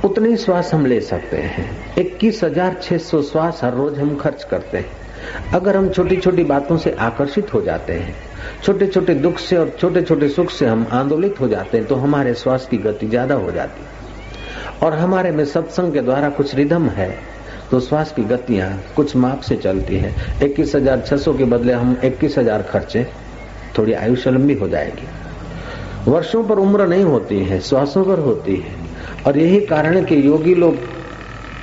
[0.06, 1.66] उतने श्वास हम ले सकते हैं।
[1.98, 6.44] इक्कीस हज़ार छह सौ श्वास हर रोज हम खर्च करते हैं। अगर हम छोटी छोटी
[6.44, 8.16] बातों से आकर्षित हो जाते हैं
[8.64, 11.96] छोटे छोटे दुख से और छोटे छोटे सुख से हम आंदोलित हो जाते हैं तो
[11.96, 16.56] हमारे श्वास की गति ज़्यादा हो जाती है। और हमारे में सत्संग के द्वारा कुछ
[16.56, 17.10] रिदम है।
[17.72, 21.74] तो श्वास की गतियाँ कुछ माप से चलती है। इक्कीस हज़ार छह सौ के बदले
[21.74, 23.06] हम इक्कीस हज़ार खर्चे,
[23.78, 25.08] थोड़ी आयुष्य लंबी हो जाएगी।
[26.08, 28.74] वर्षों पर उम्र नहीं होती है श्वासों पर होती है।
[29.28, 30.78] और यही कारण है कि योगी लोग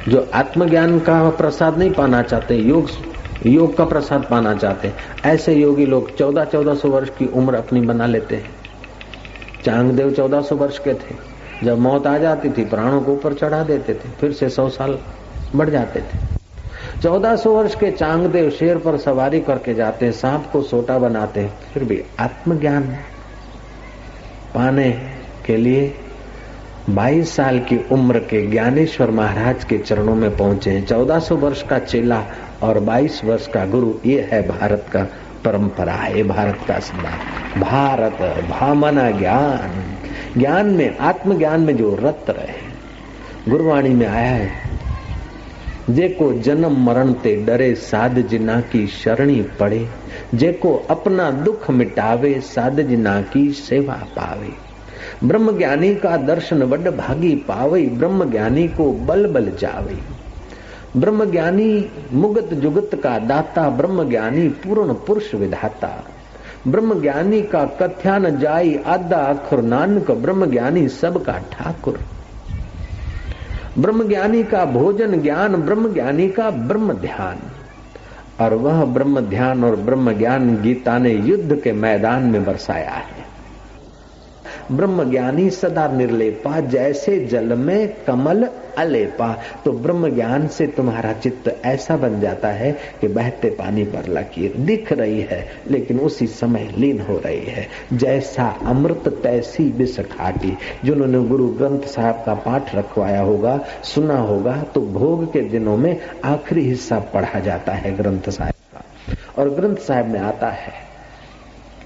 [0.08, 2.88] जो आत्मज्ञान का प्रसाद नहीं पाना चाहते, योग
[3.46, 4.92] योग का प्रसाद पाना चाहते,
[5.24, 8.50] ऐसे योगी लोग चौदह चौदह सौ वर्ष की उम्र अपनी बना लेते हैं।
[9.64, 11.14] चांगदेव चौदह सौ वर्ष के थे।
[11.62, 14.98] जब मौत आ जाती थी, प्राणों को ऊपर चढ़ा देते थे, फिर से सौ साल
[15.56, 20.62] बढ़ जाते थे। चौदह सौ वर्ष के चांगदेव शेर पर सवारी करके जाते, सांप को
[20.62, 22.82] सोटा बनाते, फिर भी आत्मज्ञान
[24.54, 24.90] पाने
[25.46, 25.94] के लिए
[26.90, 32.22] 22 साल की उम्र के ज्ञानेश्वर महाराज के चरणों में पहुँचे 1400 वर्ष का चेला
[32.62, 35.02] और 22 वर्ष का गुरु, ये है भारत का
[35.44, 39.96] परंपरा है भारत का सिद्धांत भारत भामना ज्ञान।
[40.38, 44.71] ज्ञान में, आत्मज्ञान में जो रत रहे गुरुवाणी में आया है।
[45.90, 49.88] जेको जन्म मरण ते डरे साध जिना की शरणी पड़े,
[50.34, 54.72] जेको अपना दुख मिटावे साध जिना की सेवा पावे।
[55.24, 59.98] ब्रह्म ज्ञानी का दर्शन वड भागी पावे ब्रह्म ज्ञानी को बल बल जावे।
[60.96, 66.04] ब्रह्म ज्ञानी मुगत जुगत का दाता ब्रह्म ज्ञानी पूर्ण पुरुष विधाता।
[66.68, 72.00] ब्रह्म ज्ञानी का कथ्यान जाई आदा अखर नानक ब्रह्म ज्ञानी सबका ठाकुर।
[73.78, 77.36] ब्रह्म ज्ञानी का भोजन ज्ञान ब्रह्म ज्ञानी का ब्रह्म ध्यान।
[78.44, 83.31] और वह ब्रह्म ध्यान और ब्रह्म ज्ञान गीता ने युद्ध के मैदान में बरसाया है।
[84.70, 88.48] ब्रह्म ज्ञानी सदा निर्लेपा, जैसे जल में कमल
[88.78, 89.28] अलेपा।
[89.64, 92.70] तो ब्रह्म ज्ञान से तुम्हारा चित्त ऐसा बन जाता है
[93.00, 97.66] कि बहते पानी पर लकीर दिख रही है, लेकिन उसी समय लीन हो रही है।
[97.92, 104.56] जैसा अमृत तैसी बिस खाटी जिन्होंने गुरु ग्रंथ साहब का पाठ रखवाया होगा, सुना होगा
[104.74, 108.82] तो भोग के दिनों में आखिरी हिस्सा पढ़ा जाता है ग्रंथ साहब का।
[109.38, 110.72] और ग्रंथ साहब में आता है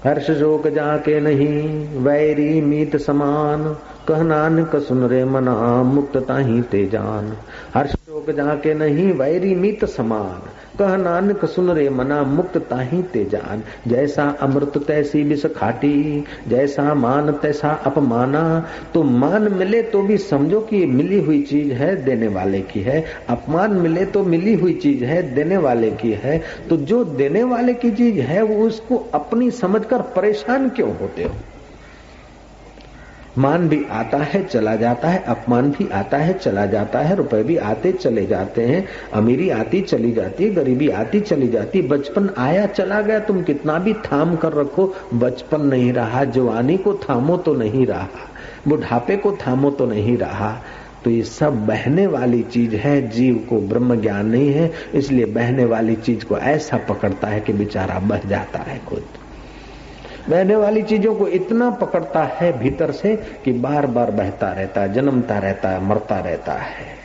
[0.03, 6.87] हर्ष जोग जाके नहीं, वैरी मीत समान। कह नानक सुन रे मना, मुक्त ताही ते
[6.87, 7.37] जान।
[7.73, 10.41] हर्ष जोग जाके नहीं, वैरी मीत समान।
[10.79, 16.93] कह नानक सुन रे मना मुक्त ताही ते जान। जैसा अमृत तैसी विष खाटी, जैसा
[16.93, 22.27] मान तैसा अपमाना। तो मान मिले तो भी समझो कि मिली हुई चीज़ है, देने
[22.27, 26.77] वाले की है। अपमान मिले तो मिली हुई चीज़ है, देने वाले की है। तो
[26.77, 31.31] जो देने वाले की चीज़ है, वो उसको अपनी समझकर परेशान क्यों होते हो?
[33.37, 37.41] मान भी आता है, चला जाता है, अपमान भी आता है, चला जाता है, रुपए
[37.43, 42.29] भी आते, चले जाते हैं, अमीरी आती, चली जाती है गरीबी आती, चली जाती, बचपन
[42.37, 47.37] आया, चला गया, तुम कितना भी थाम कर रखो, बचपन नहीं रहा, जवानी को थामो
[47.37, 48.07] तो नहीं रहा,
[48.67, 50.51] बुढ़ापे को थामो तो नहीं रहा
[51.03, 55.65] तो ये सब बहने वाली चीज़ है, जीव को ब्रह्म ज्ञान नहीं है, इसलिए बहने
[55.65, 59.16] वाली चीज़ को ऐसा पकड़ता है कि बेचारा बह जाता है खुद।
[60.29, 64.93] बहने वाली चीज़ों को इतना पकड़ता है भीतर से कि बार बार बहता रहता है,
[64.93, 66.97] जन्मता रहता है, मरता रहता है।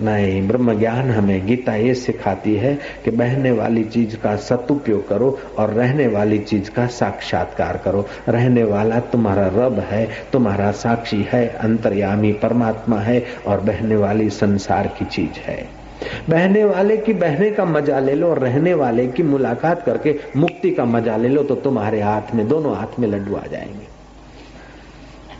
[0.00, 5.38] नहीं ब्रह्म ज्ञान हमें गीता ये सिखाती है कि बहने वाली चीज़ का सदुपयोग करो
[5.58, 11.48] और रहने वाली चीज़ का साक्षात्कार करो। रहने वाला तुम्हारा रब है, तुम्हारा साक्षी है,
[11.48, 15.81] अंतर्यामी परमात्मा है और बहने वाली संसार की चीज़ है।
[16.30, 20.70] बहने वाले की बहने का मज़ा ले लो और रहने वाले की मुलाकात करके मुक्ति
[20.70, 23.92] का मज़ा ले लो तो तुम्हारे हाथ में, दोनों हाथ में लड्डू आ जाएँगे।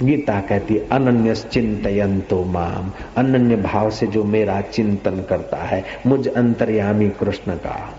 [0.06, 7.08] गीता कहती, अनन्य तो माम, अनन्य भाव से जो मेरा चिंतन करता है, मुझ अंतर्यामी
[7.08, 7.94] कृष्ण का।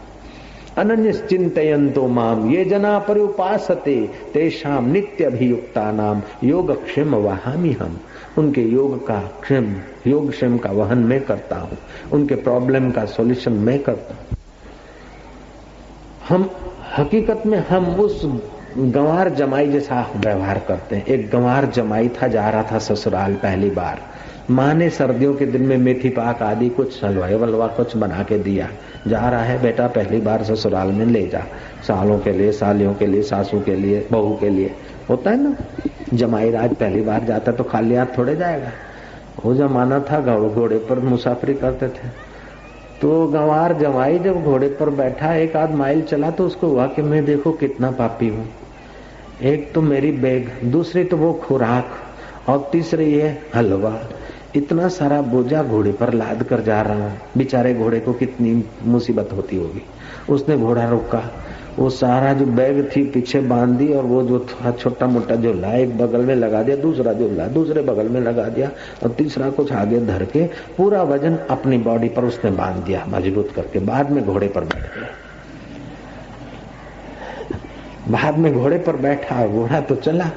[0.78, 8.00] अनन्य तो माम ये जना परुपासते तेषाम नित्य अभियुक्ता नाम योग क्षेम वहामी हम
[8.38, 9.76] उनके योग का क्षेम,
[10.08, 11.78] योग क्षेम का वहन मैं करता हूँ।
[12.14, 14.26] उनके प्रॉब्लम का सॉल्यूशन मैं करता हूँ।
[16.30, 16.50] हम,
[16.98, 18.26] हकीकत में हम उस
[18.78, 23.70] गंवार जमाई जैसा व्यवहार करते हैं। एक गंवार जमाई था, जा रहा था ससुराल पहली
[23.70, 24.13] बार।
[24.52, 28.38] माँ ने सर्दियों के दिन में मेथी पाक आदि कुछ हलवाई वलवा कुछ बना के
[28.38, 28.70] दिया।
[29.08, 31.42] जा रहा है, बेटा, पहली बार ससुराल में ले जा।
[31.88, 34.76] सालों के लिए, सालियों के लिए, सासू के लिए, बहू के लिए।
[35.10, 35.56] होता है ना?
[36.14, 38.72] जमाई राज पहली बार जाता तो खाली हाथ थोड़े जाएगा।
[39.46, 42.08] वो जमाना था घोड़े पर मुसाफरी करते थे।
[43.02, 47.02] तो गंवार जमाई जब घोड़े पर बैठा, एक आध माइल चला तो उसको हुआ कि
[47.02, 48.50] मैं देखो कितना पापी हूँ।
[49.42, 51.88] एक तो मेरी बैग, दूसरी तो वो खुराक,
[52.50, 54.00] और तीसरी ये हलवा।
[54.56, 59.30] इतना सारा बोझा घोड़े पर लाद कर जा रहा हूँ। बेचारे घोड़े को कितनी मुसीबत
[59.34, 59.82] होती होगी।
[60.30, 61.22] उसने घोड़ा रोका।
[61.80, 64.40] वो सारा जो बैग थी पीछे बाँध दी और वो जो
[64.72, 68.22] छोटा मोटा जो ला, एक बगल में लगा दिया, दूसरा जो ला, दूसरे बगल में
[68.22, 68.70] लगा दिया
[69.04, 70.46] और तीसरा कुछ आगे धर के
[70.78, 74.84] पूरा वज़न अपनी बॉडी पर उसने बाँध दिया, मज़बूत करके। बाद में घोड़े पर बैठ
[74.84, 75.10] गया।
[78.10, 80.30] बाद में घोड़े पर बैठा, घोड़ा तो चला।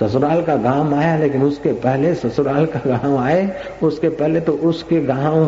[0.00, 5.00] ससुराल का गाँव आया, लेकिन उसके पहले ससुराल का गाँव आए। उसके पहले तो उसके
[5.00, 5.44] गाँव,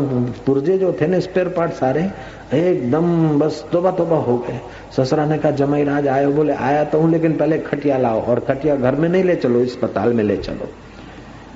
[0.47, 2.11] पुर्जे जो थे ना स्पेयर पार्ट सारे,
[2.55, 4.61] एकदम बस तोबा तोबा हो गए।
[4.97, 8.41] ससुरा ने कहा, जमाई राज, आयो। बोले, आया तो हूँ, लेकिन पहले खटिया लाओ, और
[8.41, 10.69] खटिया घर में नहीं ले चलो, अस्पताल में ले चलो।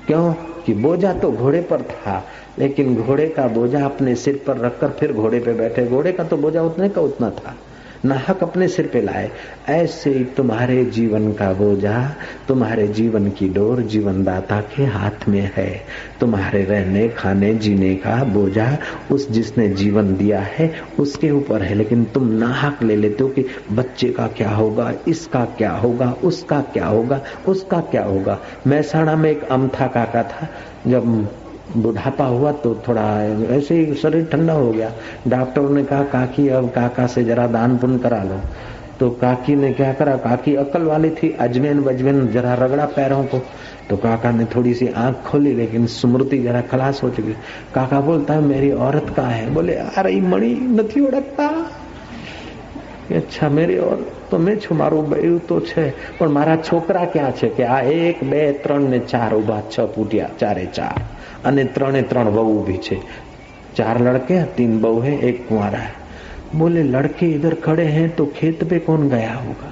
[0.07, 0.33] क्यों?
[0.65, 2.23] कि बोझा तो घोड़े पर था,
[2.59, 6.37] लेकिन घोड़े का बोझा अपने सिर पर रखकर फिर घोड़े पे बैठे। घोड़े का तो
[6.37, 7.55] बोझा उतने का उतना था।
[8.05, 9.31] नाहक अपने सिर पे लाए।
[9.69, 12.15] ऐसे ही तुम्हारे जीवन का बोझा,
[12.47, 15.81] तुम्हारे जीवन की डोर जीवन दाता के हाथ में है।
[16.19, 18.77] तुम्हारे रहने, खाने, जीने का बोझा,
[19.11, 23.45] उस जिसने जीवन दिया है, उसके ऊपर है। लेकिन तुम नाहक ले लेते हो कि
[23.71, 29.31] बच्चे का क्या होगा, इसका क्या होगा, उसका क्या होगा, उसका क्या होगा। मैसाणा में
[29.31, 30.49] एक अमथा काका था,
[30.87, 31.29] जब
[31.76, 33.02] बुढ़ापा हुआ तो थोड़ा
[33.56, 34.92] ऐसे ही शरीर ठंडा हो गया
[35.28, 38.40] डॉक्टर ने कहा काकी अब काका से जरा दान पुण्य करा लो
[39.00, 43.38] तो काकी ने क्या करा काकी अकल वाली थी अजमेन वजमेन जरा रगड़ा पैरों को
[43.90, 47.32] तो काका ने थोड़ी सी आंख खोली लेकिन स्मृति जरा खलास हो चुकी
[47.74, 51.48] काका बोलता है मेरी औरत कहा है बोले आ रही मणि नहीं ओढ़ता
[53.12, 53.98] અચ્છા મેરી ઓર
[54.30, 55.84] તો મેં છું મારું બૈરું તો છે
[56.18, 60.32] પણ મારા છોકરા ક્યાં છે કે આ એક બે ત્રણ ને ચાર ઉભા છ ફૂટ્યા
[60.38, 60.96] ચારે ચાર
[61.46, 62.98] અને ત્રણે ત્રણ વહુ ઉભી છે
[63.74, 65.92] चार लड़के हैं तीन बहू है एक कुंवारा है
[66.54, 69.70] बोले लड़के इधर खड़े हैं तो खेत पे कौन गया होगा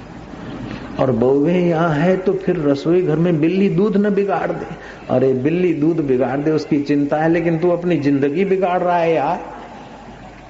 [0.99, 4.65] और बहुए यहाँ है तो फिर रसोई घर में बिल्ली दूध न बिगाड़ दे
[5.09, 9.13] अरे बिल्ली दूध बिगाड़ दे उसकी चिंता है लेकिन तू अपनी जिंदगी बिगाड़ रहा है
[9.13, 9.39] यार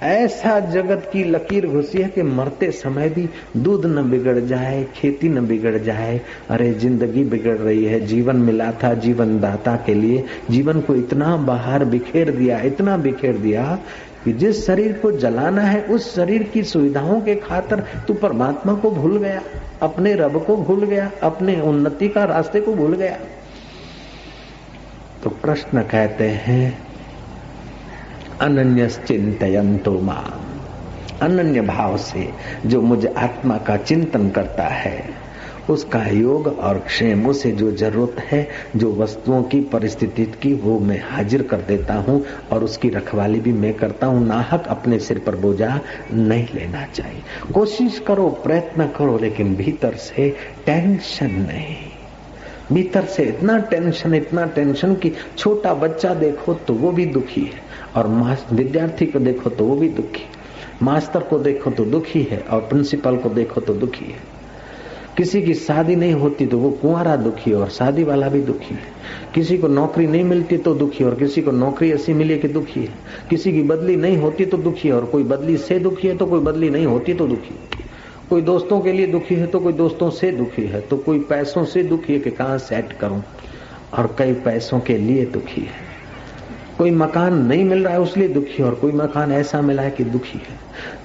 [0.03, 5.29] ऐसा जगत की लकीर घुसी है कि मरते समय भी दूध न बिगड़ जाए, खेती
[5.29, 10.25] न बिगड़ जाए। अरे, ज़िंदगी बिगड़ रही है। जीवन मिला था जीवन दाता के लिए।
[10.51, 13.79] जीवन को इतना बाहर बिखेर दिया, इतना बिखेर दिया
[14.25, 18.91] कि जिस शरीर को जलाना है, उस शरीर की सुविधाओं के खातर तू परमात्मा को
[18.91, 19.43] भूल गया,
[19.83, 23.19] अपने रब को भूल गया, अपने उन्नति का रास्ते को भूल गया।
[25.25, 26.86] तो कृष्ण कहते हैं
[28.40, 30.42] अनन्य चिंतयंतो माँ।
[31.22, 32.33] अनन्य भाव से
[32.66, 35.27] जो मुझे आत्मा का चिंतन करता है,
[35.70, 41.03] उसका योग और क्षेम उसे जो ज़रूरत है, जो वस्तुओं की परिस्थिति की, वो मैं
[41.11, 45.37] हाजिर कर देता हूँ और उसकी रखवाली भी मैं करता हूँ। नाहक अपने सिर पर
[45.37, 45.81] बोझा
[46.12, 51.96] नहीं लेना चाहिए। कोशिश करो, प्रयत्न करो, लेकिन भीतर से टेंशन नहीं।
[52.72, 57.61] भीतर से इतना टेंशन इतना टेंशन कि छोटा बच्चा देखो तो वो भी दुखी है
[57.96, 58.09] और
[58.52, 60.24] विद्यार्थी को देखो तो वो भी दुखी
[60.83, 64.35] मास्टर को देखो तो दुखी है और प्रिंसिपल को देखो तो दुखी है।
[65.16, 68.74] किसी की शादी नहीं होती तो वो कुंवारा दुखी है और शादी वाला भी दुखी
[68.74, 68.83] है।
[69.35, 72.81] किसी को नौकरी नहीं मिलती तो दुखी और किसी को नौकरी ऐसी मिली कि दुखी
[72.81, 72.94] है।
[73.31, 76.26] किसी की बदली नहीं होती तो दुखी है और कोई बदली से दुखी है तो
[76.26, 77.55] कोई बदली नहीं होती तो दुखी
[78.31, 81.65] कोई दोस्तों के लिए दुखी है तो कोई दोस्तों से दुखी है। तो कोई पैसों
[81.65, 83.23] से दुखी है कि कहाँ सेट करूँ?
[83.95, 85.85] और कई पैसों के लिए दुखी है।
[86.79, 90.05] कोई मकान नहीं मिल रहा है उसलिए दुखी और कोई मकान ऐसा मिला है कि
[90.05, 90.59] दुखी है।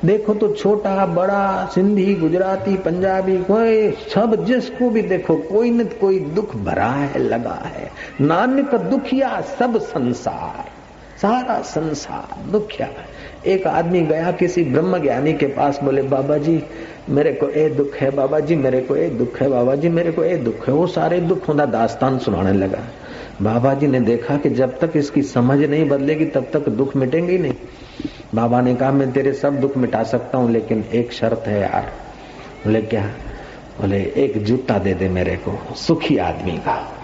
[0.05, 6.19] देखो तो छोटा, बड़ा, सिंधी, गुजराती, पंजाबी, कोई सब जिसको भी देखो, कोई न कोई
[6.19, 10.65] दुख भरा है, लगा है। नानक दुखिया सब संसार,
[11.17, 12.87] सारा संसार दुखिया
[13.47, 16.63] एक आदमी गया किसी ब्रह्म ज्ञानी के पास, बोले बाबा जी
[17.09, 20.11] मेरे को ए दुख है बाबा जी मेरे को ए दुख है बाबा जी मेरे
[20.11, 22.79] को ए दुख है। वो सारे दुख होना दास्तान सुनाने लगा।
[23.41, 27.31] बाबा जी ने देखा कि जब तक इसकी समझ नहीं बदलेगी, तब तक दुख मिटेंगे
[27.31, 27.53] ही नहीं।
[28.35, 31.91] बाबा ने कहा, मैं तेरे सब दुख मिटा सकता हूँ, लेकिन एक शर्त है यार।
[32.65, 33.03] बोले, क्या?
[33.81, 37.00] बोले, एक जूता दे दे मेरे को, सुखी आदमी का।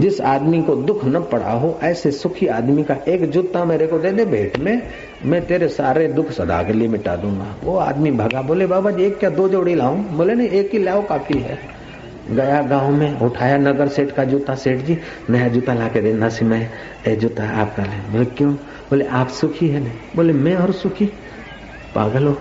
[0.00, 3.98] जिस आदमी को दुख न पड़ा हो, ऐसे सुखी आदमी का एक जूता मेरे को
[3.98, 4.82] दे दे भेंट में।
[5.24, 9.04] मैं तेरे सारे दुख सदा के लिए मिटा दूँगा। वो आदमी भगा, बोले, बाबा जी,
[9.04, 10.04] एक क्या दो जोड़ी लाऊं?
[10.04, 11.58] बोले, नहीं, एक ही लाओ, काफ़ी है।
[12.30, 14.98] गया गाँव में, उठाया नगर सेठ का जूता। सेठ जी,
[15.30, 16.70] नया जूता ला के देना सी मैं
[17.06, 18.54] ए जूता आपका ले। बोले, क्यों?
[18.54, 21.06] बोले, आप सुखी है। नहीं बोले, मैं और सुखी?
[21.94, 22.38] पागल हो।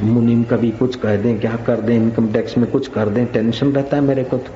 [0.00, 1.96] मुनिम कभी कुछ कह दें, क्या कर दें?
[1.96, 3.26] इनकम टैक्स में कुछ कर दें?
[3.26, 4.52] टेंशन रहता है मेरे को तो।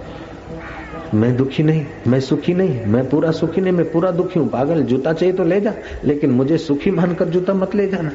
[1.15, 4.83] मैं दुखी नहीं, मैं सुखी नहीं, मैं पूरा सुखी नहीं, मैं पूरा दुखी हूँ। पागल,
[4.83, 8.11] जूता चाहिए तो ले जा, लेकिन मुझे सुखी मानकर जूता मत ले जाना।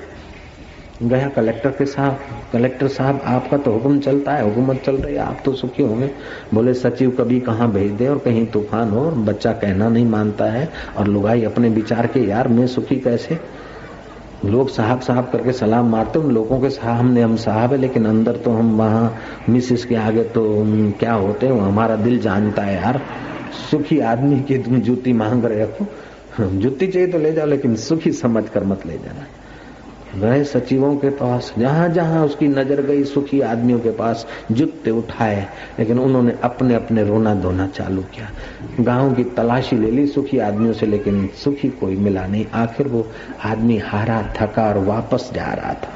[1.04, 2.20] गया कलेक्टर के साहब,
[2.54, 6.10] कलेक्टर साहब, आपका तो हुक्म चलता है हुकूमत चल रही है आप तो सुखी होंगे।
[6.54, 10.46] बोले, सचिव कभी कहाँ भेज दे, और कहीं तूफ़ान हो, और बच्चा कहना नहीं मानता
[10.46, 13.40] है, और लुगाई अपने विचार के, यार मैं सुखी कैसे?
[14.46, 18.06] लोग साहब साहब करके सलाम मारते उन लोगों के साहब हमने, हम साहब है, लेकिन
[18.06, 19.16] अंदर तो हम वहाँ,
[19.50, 20.64] मिसिस के आगे तो
[21.00, 23.02] क्या होते हैं हमारा दिल जानता है यार।
[23.72, 25.88] सुखी आदमी की तुम जूती मांग रहे हो।
[26.60, 29.26] जूती चाहिए तो ले जाओ, लेकिन सुखी समझ कर मत ले जाना।
[30.16, 35.48] गए सचिवों के पास, जहाँ जहाँ उसकी नज़र गई, सुखी आदमियों के पास जूते उठाए,
[35.80, 38.30] लेकिन उन्होंने अपने अपने रोना धोना चालू किया।
[38.80, 43.06] गाँव की तलाशी ले ली सुखी आदमियों से, लेकिन सुखी कोई मिला नहीं। आखिर वो
[43.44, 45.94] आदमी हारा, थका और वापस जा रहा था।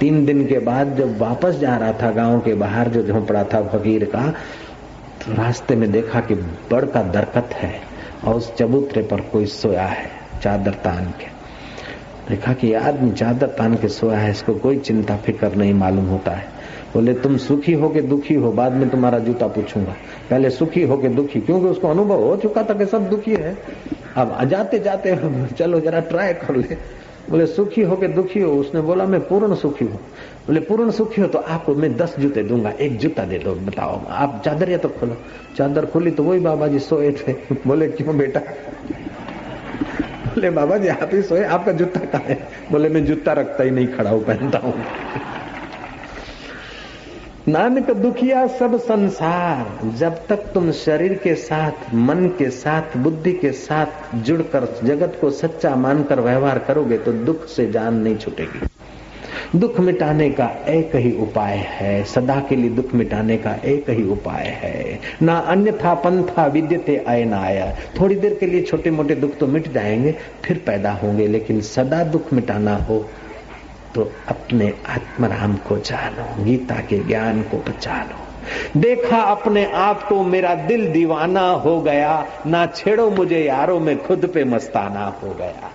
[0.00, 3.62] तीन दिन के बाद जब वापस जा रहा था गाँव के बाहर, जो झोंपड़ा था
[3.68, 4.32] फकीर का
[5.20, 6.34] तो रास्ते में देखा कि
[6.70, 7.80] बड़ का दरकत है,
[8.24, 10.10] और उस चबूतरे पर कोई सोया है,
[10.42, 11.39] चादर तान के।
[12.30, 16.30] देखा कि आदमी चादर तान के सोया है, इसको कोई चिंता फ़िक्र नहीं मालूम होता
[16.30, 16.44] है।
[16.94, 19.94] बोले, तुम सुखी हो के दुखी हो, बाद में तुम्हारा जूता पूछूँगा।
[20.30, 23.56] पहले सुखी हो के दुखी, क्योंकि उसको अनुभव हो चुका था कि सब दुखी है।
[24.16, 25.16] अब जाते जाते
[25.58, 26.76] चलो जरा ट्राई कर ले।
[27.30, 28.52] बोले, सुखी हो के दुखी हो?
[28.52, 29.98] उसने बोला, मैं पूर्ण सुखी हूँ।
[30.46, 34.00] बोले, पूर्ण सुखी हो तो आपको मैं दस जूते दूँगा, एक जूता दे दो, बताओ।
[34.10, 35.16] आप चादर या तो खोलो।
[35.56, 37.32] चादर खोली तो वही बाबा जी सोए थे।
[37.66, 38.40] बोले, क्यों बेटा?
[40.30, 42.48] बोले, बाबा जी, आप ही सोए, आपका जूता कहा है?
[42.70, 44.74] बोले, मैं जूता रखता ही नहीं, खड़ा हूँ, पहनता हूँ।
[47.48, 53.52] नानक दुखिया, सब संसार, जब तक तुम शरीर के साथ, मन के साथ, बुद्धि के
[53.52, 58.69] साथ जुड़कर, जगत को सच्चा मानकर व्यवहार करोगे तो दुख से जान नहीं छूटेगी।
[59.56, 64.02] दुख मिटाने का एक ही उपाय है। सदा के लिए दुख मिटाने का एक ही
[64.08, 69.46] उपाय है। ना अन्यथा पंथा विद्यते अयनाय थोड़ी देर के लिए छोटे मोटे दुख तो
[69.46, 73.04] मिट जाएँगे, फिर पैदा होंगे, लेकिन सदा दुख मिटाना हो
[73.94, 80.54] तो अपने आत्मराम को जानो, गीता के ज्ञान को पहचानो देखा अपने आप को मेरा
[80.54, 85.70] दिल दीवाना हो गया, ना छेड़ो मुझे यारों में खुद पे मस्ताना हो गया।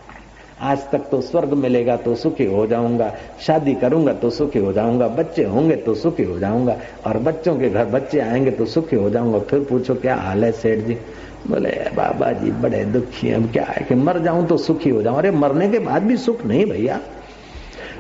[0.62, 5.08] आज तक तो स्वर्ग मिलेगा तो सुखी हो जाऊँगा, शादी करूँगा तो सुखी हो जाऊँगा,
[5.08, 6.78] बच्चे होंगे तो सुखी हो जाऊँगा,
[7.08, 10.52] और बच्चों के घर बच्चे आएँगे तो सुखी हो जाऊँगा। फिर पूछो, क्या हाल है
[10.52, 10.94] सेठ जी?
[11.48, 15.18] बोले, बाबा जी, बड़े दुखी अब क्या है कि मर जाऊँ तो सुखी हो जाऊँ?
[15.18, 17.00] अरे, मरने के बाद भी सुख नहीं भैया।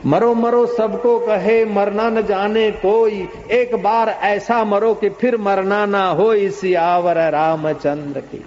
[0.06, 5.86] मरो मरो, सबको कहे मरना न जाने कोई। एक बार ऐसा मरो कि फिर मरना
[5.86, 8.46] ना हो इसी आवर रामचंद्र की।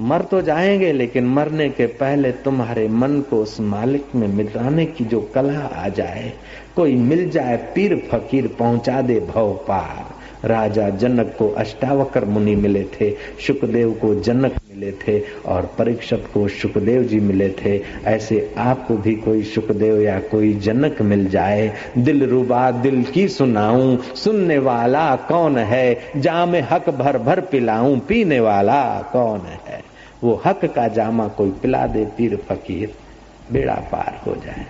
[0.00, 5.04] मर तो जाएँगे, लेकिन मरने के पहले तुम्हारे मन को उस मालिक में मिलाने की
[5.04, 6.32] जो कला आ जाए,
[6.76, 10.16] कोई मिल जाए पीर फकीर पहुँचा दे भव पार।
[10.48, 13.10] राजा जनक को अष्टावकर मुनि मिले थे
[13.46, 19.14] सुखदेव को जनक मिले थे, और परीक्षक को सुखदेव जी मिले थे। ऐसे आपको भी
[19.14, 25.58] कोई सुखदेव या कोई जनक मिल जाए। दिल रुबा, दिल की सुनाऊं, सुनने वाला कौन
[25.58, 25.98] है?
[26.16, 29.85] जा में हक भर भर पिलाऊं, पीने वाला कौन है?
[30.24, 32.94] वो हक का जामा कोई पिला दे, पीर फकीर,
[33.52, 34.66] बेड़ा पार हो जाए।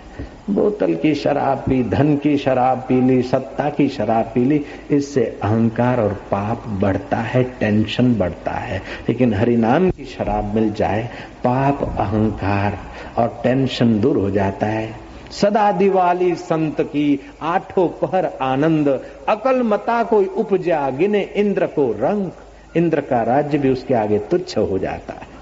[0.49, 5.39] बोतल की शराब पी, धन की शराब पी ली, सत्ता की शराब पी ली, इससे
[5.43, 11.09] अहंकार और पाप बढ़ता है, टेंशन बढ़ता है। लेकिन हरिनाम की शराब मिल जाए,
[11.43, 12.77] पाप अहंकार
[13.17, 14.95] और टेंशन दूर हो जाता है।
[15.31, 22.31] सदा दिवाली संत की आठों पहर आनंद, अकल मता कोई उपजा, गिने इंद्र को रंग।
[22.77, 25.36] इंद्र का राज्य भी उसके आगे तुच्छ हो जाता है।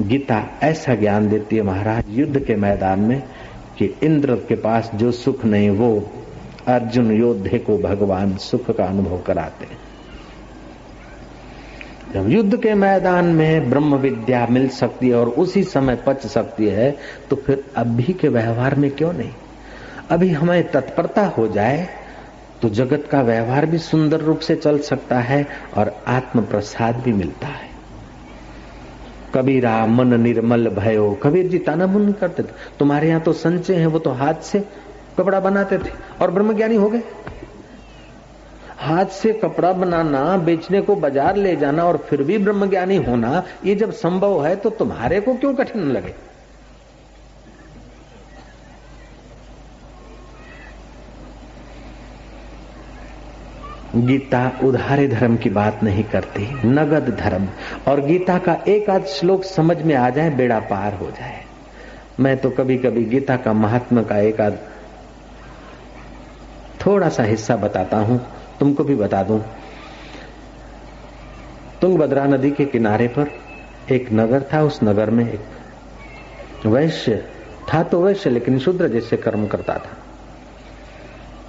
[0.00, 3.22] गीता ऐसा ज्ञान देती है महाराज युद्ध के मैदान में
[3.78, 6.10] कि इंद्र के पास जो सुख नहीं, वो
[6.66, 9.66] अर्जुन योद्धे को भगवान सुख का अनुभव कराते
[12.14, 16.66] जब युद्ध के मैदान में ब्रह्म विद्या मिल सकती है और उसी समय पच सकती
[16.66, 16.96] है
[17.30, 19.30] तो फिर अभी के व्यवहार में क्यों नहीं?
[20.10, 21.88] अभी हमें तत्परता हो जाए
[22.62, 27.12] तो जगत का व्यवहार भी सुंदर रूप से चल सकता है और आत्म प्रसाद भी
[27.12, 27.75] मिलता है।
[29.36, 33.86] कबीरा मन निर्मल भयो। कबीर जी ताना मुन करते थे। तुम्हारे यहाँ तो संचय है,
[33.86, 34.64] वो तो हाथ से
[35.18, 35.90] कपड़ा बनाते थे
[36.22, 37.02] और ब्रह्मज्ञानी हो गए।
[38.78, 43.74] हाथ से कपड़ा बनाना, बेचने को बाज़ार ले जाना और फिर भी ब्रह्मज्ञानी होना, ये
[43.74, 46.14] जब संभव है तो तुम्हारे को क्यों कठिन लगे?
[53.96, 57.48] गीता उधारे धर्म की बात नहीं करती, नगद धर्म।
[57.88, 61.44] और गीता का एक आध श्लोक समझ में आ जाए, बेड़ा पार हो जाए।
[62.20, 64.58] मैं तो कभी कभी गीता का महात्मा का एक आध
[66.86, 68.20] थोड़ा सा हिस्सा बताता हूँ,
[68.60, 69.40] तुमको भी बता दूँ।
[71.80, 73.30] तुंगभद्रा नदी के किनारे पर
[73.92, 77.24] एक नगर था, उस नगर में एक वैश्य
[77.72, 79.96] था तो वैश्य लेकिन शूद्र जैसे कर्म करता था।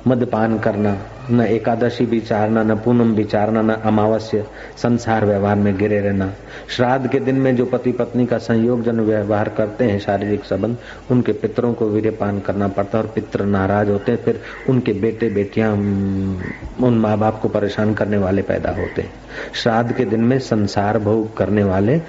[0.07, 0.97] मदपान करना,
[1.31, 4.43] न एकादशी विचारना, न पूनम विचारना, न अमावस्या,
[4.77, 6.31] संसार व्यवहार में गिरे रहना।
[6.75, 10.77] श्राद्ध के दिन में जो पति पत्नी का संयोग जन व्यवहार करते हैं, शारीरिक संबंध,
[11.11, 15.29] उनके पितरों को वीरपान करना पड़ता है और पितर नाराज़ होते हैं, फिर उनके बेटे
[15.29, 19.11] बेटियाँ उन माँ बाप को परेशान करने वाले पैदा होते हैं।
[19.53, 22.01] श्राद्ध के दिन में संसार भोग करने वाले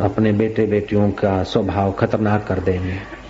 [0.00, 3.25] अपने बेटे बेटियों का स्वभाव खतरनाक कर देंगे।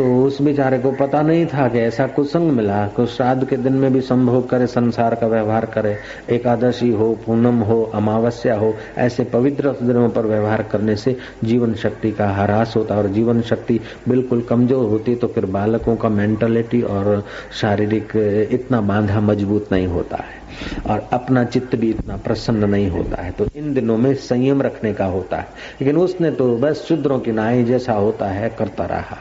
[0.00, 3.72] तो उस बेचारे को पता नहीं था कि ऐसा कुसंग मिला कि श्राद्ध के दिन
[3.72, 5.96] में भी संभोग करे, संसार का व्यवहार करे,
[6.30, 12.12] एकादशी हो, पूनम हो, अमावस्या हो, ऐसे पवित्र दिनों पर व्यवहार करने से जीवन शक्ति
[12.12, 17.24] का ह्रास होता और जीवन शक्ति बिल्कुल कमज़ोर होती तो फिर बालकों का मेंटलिटी और
[17.60, 18.16] शारीरिक
[18.52, 23.30] इतना बांधा मज़बूत नहीं होता है और अपना चित्त भी इतना प्रसन्न नहीं होता है।
[23.30, 25.48] तो इन दिनों में संयम रखने का होता है।
[25.80, 29.18] लेकिन उसने तो बस शुद्रों की नाई जैसा होता है, करता रहा।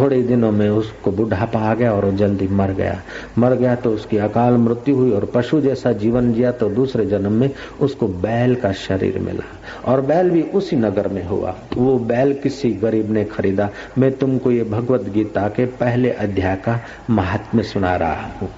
[0.00, 3.00] थोड़े दिनों में उसको बुढ़ापा आ गया और वो जल्दी मर गया।
[3.38, 7.32] मर गया तो उसकी अकाल मृत्यु हुई और पशु जैसा जीवन जिया तो दूसरे जन्म
[7.32, 9.44] में उसको बैल का शरीर मिला।
[9.84, 13.68] और बैल भी उसी नगर में हुआ। वो बैल किसी गरीब ने खरीदा।
[13.98, 16.80] मैं तुमको ये भगवत गीता के पहले अध्याय का
[17.10, 18.48] महात्म्य सुना रहा हूँ।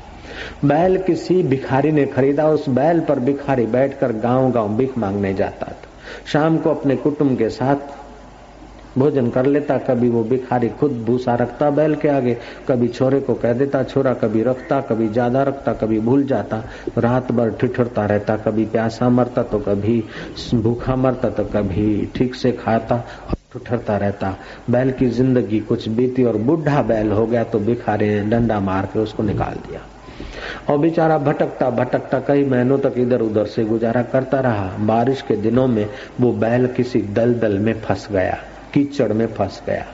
[0.64, 5.66] बैल किसी भिखारी ने खरीदा। उस बैल पर भिखारी बैठकर गाँव गाँव भिख मांगने जाता
[5.66, 5.86] था।
[6.26, 7.76] शाम को अपने कुटुंब के साथ
[8.98, 12.36] भोजन कर लेता, कभी वो भिखारी खुद भूसा रखता बैल के आगे,
[12.68, 16.62] कभी छोरे को कह देता, छोरा कभी रखता, कभी ज़्यादा रखता, कभी भूल जाता,
[16.98, 20.02] रात भर ठिठुरता रहता, कभी प्यासा मरता तो कभी
[20.54, 23.04] भूखा मरता तो कभी ठीक से खाता
[23.52, 24.34] ठुठरता रहता।
[24.70, 28.86] बैल की ज़िंदगी कुछ बीती और बुढ़ा बैल हो गया तो भिखारी ने डंडा मार
[28.86, 29.80] के उसको निकाल दिया।
[30.68, 35.36] और बेचारा भटकता भटकता कई महीनों तक इधर उधर से गुजारा करता रहा। बारिश के
[35.38, 35.88] दिनों में
[36.20, 38.38] वो बैल किसी दल दल में फंस गया।
[38.74, 39.86] कीचड़ में फंस गया।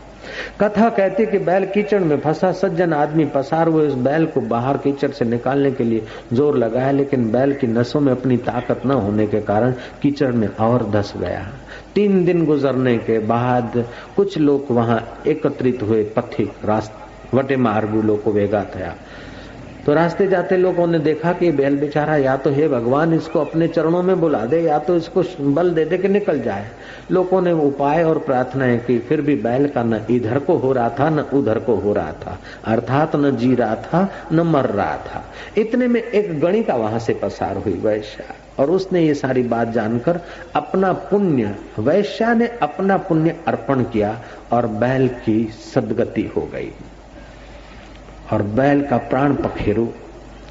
[0.60, 4.76] कथा कहती कि बैल कीचड़ में फंसा, सज्जन आदमी पसार हुए उस बैल को बाहर
[4.76, 8.90] कीचड़ से निकालने के लिए ज़ोर लगाया, लेकिन बैल की नसों में अपनी ताकत न
[8.92, 11.46] होने के कारण कीचड़ में और धस गया।
[11.94, 13.84] तीन दिन गुजरने के बाद
[14.16, 18.94] कुछ लोग वहाँ एकत्रित हुए पथिक रास्ते वटे मार्गू लोग को वेगा थया
[19.86, 23.68] तो रास्ते जाते लोगों ने देखा कि बैल बेचारा या तो हे भगवान, इसको अपने
[23.68, 26.68] चरणों में बुला दे, या तो इसको बल दे दे कि निकल जाए।
[27.10, 30.88] लोगों ने उपाय और प्रार्थनाएँ की, फिर भी बैल का न इधर को हो रहा
[30.88, 34.96] था, न उधर को हो रहा था। अर्थात न जी रहा था, न मर रहा
[34.96, 35.24] था।
[35.58, 40.20] इतने में एक गणिका वहाँ से पसार हुई वैश्या। और उसने ये सारी बात जानकर
[40.56, 44.20] अपना पुण्य, वैश्या ने अपना पुण्य अर्पण किया
[44.52, 46.70] और बैल की सदगति हो गई।
[48.34, 49.86] और बैल का प्राण पखेरु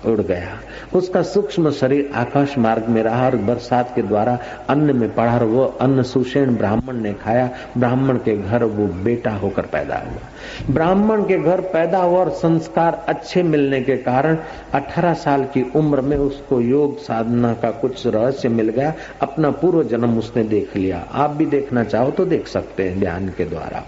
[0.05, 0.57] उड़ गया।
[0.95, 4.37] उसका सूक्ष्म शरीर आकाश मार्ग में रहा और बरसात के द्वारा
[4.69, 9.31] अन्न में पड़ा और वो अन्न सुषेण ब्राह्मण ने खाया। ब्राह्मण के घर वो बेटा
[9.31, 14.37] होकर पैदा हुआ। ब्राह्मण के घर पैदा हुआ और संस्कार अच्छे मिलने के कारण
[14.73, 19.83] 18 साल की उम्र में उसको योग साधना का कुछ रहस्य मिल गया। अपना पूर्व
[19.83, 23.83] जन्म उसने देख लिया। आप भी देखना चाहो तो देख सकते हैं ध्यान के द्वारा।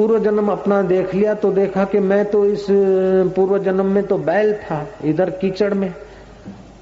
[0.00, 2.66] पूर्व जन्म अपना देख लिया तो देखा कि मैं तो इस
[3.36, 5.92] पूर्व जन्म में तो बैल था, इधर कीचड़ में,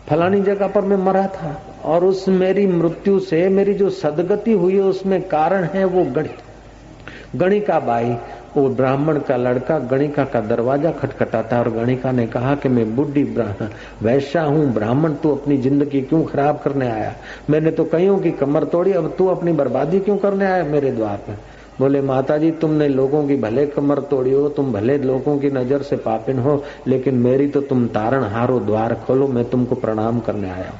[0.08, 1.50] फलानी जगह पर मैं मरा था,
[1.84, 7.80] और उस मेरी मृत्यु से मेरी जो सदगति हुई उसमें कारण है वो गणित। गणिका
[7.80, 8.16] बाई,
[8.56, 13.24] वो ब्राह्मण का लड़का गणिका का दरवाज़ा खटखटाता और गणिका ने कहा कि मैं बुढ़ी
[13.24, 13.68] ब्राह्मण,
[14.02, 17.14] वैश्या हूँ, ब्राह्मण, तू अपनी ज़िंदगी क्यों खराब करने आया?
[17.50, 21.16] मैंने तो कईयों की कमर तोड़ी, अब तू अपनी बर्बादी क्यों करने आया मेरे द्वार
[21.18, 21.38] पर?
[21.80, 25.82] बोले माता जी तुमने लोगों की भले कमर तोड़ी हो, तुम भले लोगों की नज़र
[25.82, 30.50] से पापिन हो, लेकिन मेरी तो तुम तारण हारो द्वार खोलो, मैं तुमको प्रणाम करने
[30.50, 30.78] आया हूँ।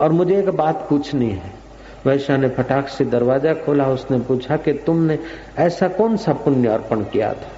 [0.00, 1.52] और मुझे एक बात पूछनी है।
[2.06, 5.18] वैश्या ने फटाक से दरवाज़ा खोला, उसने पूछा कि तुमने
[5.58, 7.48] ऐसा कौन सा पुण्य अर्पण किया था?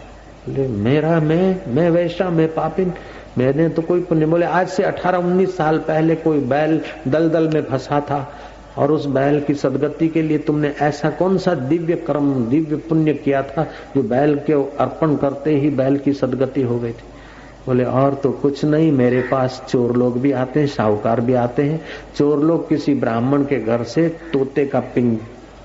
[0.49, 2.93] बोले, मेरा, मैं मैं वैश्या, मैं पापिन।
[3.39, 8.01] मैंने तो कोई पुण्य बोले, आज से 18-19 साल पहले कोई बैल दलदल में फंसा
[8.01, 8.33] था।
[8.81, 13.15] और उस बैल की सदगति के लिए तुमने ऐसा कौन सा दिव्य कर्म, दिव्य पुण्य
[13.15, 13.65] किया था,
[13.97, 17.09] जो बैल के अर्पण करते ही बैल की सदगति हो गई थी?
[17.67, 21.63] बोले, और तो कुछ नहीं, मेरे पास चोर लोग भी आते हैं, साहूकार भी आते
[21.63, 21.81] हैं।
[22.17, 25.17] चोर लोग किसी ब्राह्मण के घर से तोते का पिंग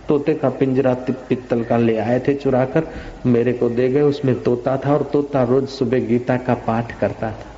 [0.07, 2.83] तोते का पिंजरा पित्तल का ले आए थे चुरा कर
[3.25, 7.31] मेरे को दे गए, उसमें तोता था और तोता रोज सुबह गीता का पाठ करता
[7.31, 7.54] था।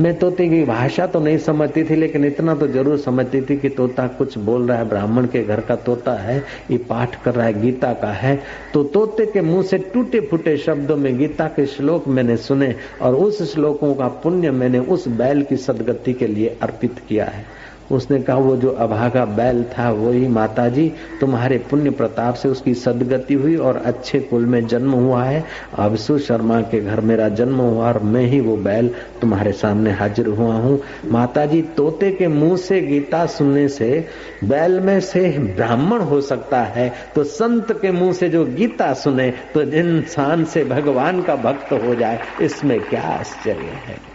[0.00, 3.68] मैं तोते की भाषा तो नहीं समझती थी, लेकिन इतना तो ज़रूर समझती थी कि
[3.68, 6.36] तोता कुछ बोल रहा है, ब्राह्मण के घर का तोता है,
[6.70, 8.36] ये पाठ कर रहा है, गीता का है।
[8.74, 13.14] तो तोते के मुँह से टूटे फूटे शब्दों में गीता के श्लोक मैंने सुने और
[13.14, 17.44] उस श्लोकों का पुण्य मैंने उस बैल की सदगति के लिए अर्पित किया है।
[17.90, 22.74] उसने कहा, वो जो अभागा बैल था, वही माता जी तुम्हारे पुण्य प्रताप से उसकी
[22.74, 25.44] सदगति हुई और अच्छे कुल में जन्म हुआ है।
[25.78, 30.26] अवसु शर्मा के घर मेरा जन्म हुआ और मैं ही वो बैल तुम्हारे सामने हाजिर
[30.26, 30.80] हुआ हूँ।
[31.10, 34.06] माता जी तोते के मुँह से गीता सुनने से
[34.44, 39.30] बैल में से ब्राह्मण हो सकता है। तो संत के मुँह से जो गीता सुने
[39.54, 44.13] तो इंसान से भगवान का भक्त हो जाए। इसमें क्या आश्चर्य है?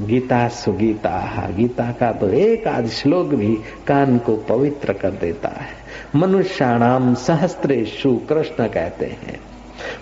[0.00, 5.76] गीता सुगीता गीता का तो एक आदि श्लोक भी कान को पवित्र कर देता है।
[6.16, 9.40] मनुष्याणाम सहस्त्रेशु कृष्ण कहते हैं।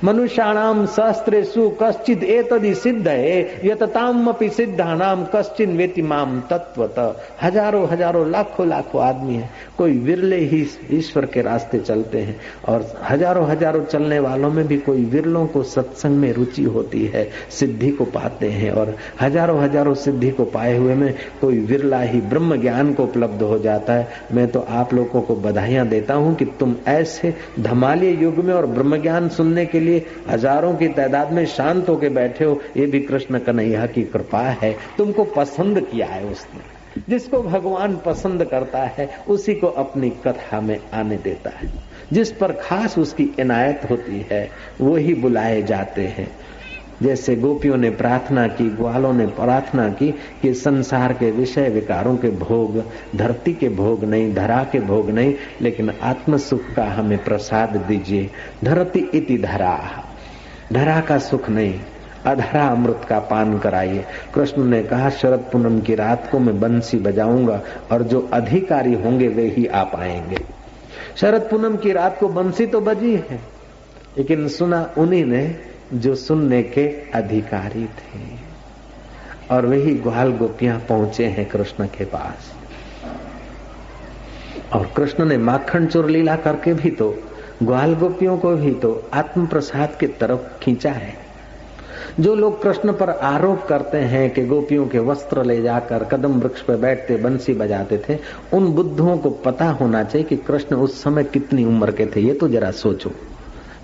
[0.04, 6.94] मनुष्याणाम सहस्त्रेशु कश्चित एतदि सिद्ध है यतताम अपनी सिद्धानाम कश्चिन वेति माम तत्वत
[7.42, 9.48] हज़ारों हज़ारों, लाखों लाखों आदमी है।
[9.78, 12.36] कोई विरले ही ईश्वर के रास्ते चलते हैं।
[12.68, 17.28] और हज़ारों हज़ारों चलने वालों में भी कोई विरलों को सत्संग में रुचि होती है,
[17.50, 22.20] सिद्धि को पाते हैं। और हज़ारों हज़ारों सिद्धि को पाए हुए में कोई विरला ही
[22.22, 26.34] ब्रह्म ज्ञान को उपलब्ध हो जाता है। मैं तो आप लोगों को बधाइयाँ देता हूँ
[26.34, 31.32] कि तुम ऐसे धमालिय युग में और ब्रह्म ज्ञान सुनने के लिए हज़ारों की तादाद
[31.32, 36.06] में शांत होके बैठे हो, ये भी कृष्ण कन्हैया की कृपा है। तुमको पसंद किया
[36.06, 36.74] है उसने।
[37.10, 41.70] जिसको भगवान पसंद करता है, उसी को अपनी कथा में आने देता है।
[42.12, 44.50] जिस पर खास उसकी इनायत होती है
[44.80, 46.36] वही बुलाए जाते हैं।
[47.02, 50.10] जैसे गोपियों ने प्रार्थना की, ग्वालों ने प्रार्थना की
[50.42, 52.82] कि संसार के विषय विकारों के भोग,
[53.16, 58.30] धरती के भोग नहीं, धरा के भोग नहीं, लेकिन आत्म सुख का हमें प्रसाद दीजिए।
[58.64, 59.78] धरती इति धरा।
[60.72, 61.80] धरा का सुख नहीं,
[62.26, 66.98] अधरा अमृत का पान कराइए। कृष्ण ने कहा, शरद पूनम की रात को मैं बंसी
[66.98, 67.60] बजाऊँगा
[67.92, 70.36] और जो अधिकारी होंगे वे ही आ पाएँगे
[71.16, 73.40] शरद पूनम की रात को बंसी तो बजी है,
[74.18, 78.54] लेकिन सुना उन्हीं ने जो सुनने के अधिकारी थे।
[79.50, 82.54] और वही ग्वाल गोपियाँ पहुँचे हैं कृष्ण के पास।
[84.72, 87.18] और कृष्ण ने माखन चोर लीला करके भी तो
[87.62, 91.24] ग्वाल गोपियों को भी तो आत्म प्रसाद की तरफ़ खींचा है।
[92.20, 96.60] जो लोग कृष्ण पर आरोप करते हैं कि गोपियों के वस्त्र ले जाकर कदम वृक्ष
[96.60, 98.18] पर बैठते, बंसी बजाते थे,
[98.52, 102.34] उन बुद्धों को पता होना चाहिए कि कृष्ण उस समय कितनी उम्र के थे। ये
[102.34, 103.10] तो जरा सोचो।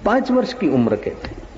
[0.05, 1.50] पाँच वर्ष की उम्र के थे।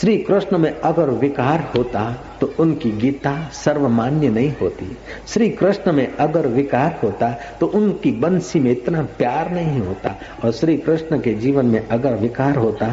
[0.00, 2.02] श्री कृष्ण में अगर विकार होता
[2.40, 4.86] तो उनकी गीता सर्वमान्य नहीं होती।
[5.28, 7.28] श्री कृष्ण में अगर विकार होता
[7.60, 12.14] तो उनकी बंसी में इतना प्यार नहीं होता। और श्री कृष्ण के जीवन में अगर
[12.14, 12.88] विकार होता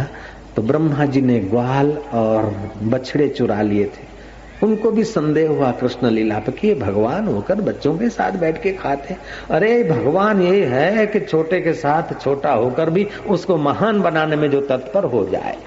[0.55, 2.51] तो ब्रह्मा जी ने ग्वाल और
[2.83, 4.05] बछड़े चुरा लिए थे।
[4.65, 8.71] उनको भी संदेह हुआ, कृष्ण लीला पर, कि भगवान होकर बच्चों के साथ बैठ के
[8.73, 9.15] खाते
[9.51, 14.49] अरे भगवान ये है कि छोटे के साथ, छोटा होकर भी उसको महान बनाने में
[14.51, 15.57] जो तत्पर हो जाए।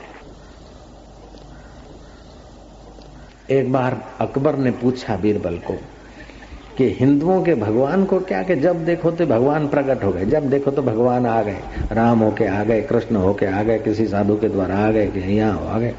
[3.51, 5.75] एक बार अकबर ने पूछा बीरबल को
[6.79, 10.49] कि हिंदुओं के भगवान को क्या कि जब देखो तो भगवान प्रकट हो गए, जब
[10.51, 11.59] देखो तो भगवान आ गए,
[11.93, 15.21] राम होके आ गए, कृष्ण होके आ गए, किसी साधु के द्वारा आ गए कि
[15.33, 15.95] यहाँ आ गए।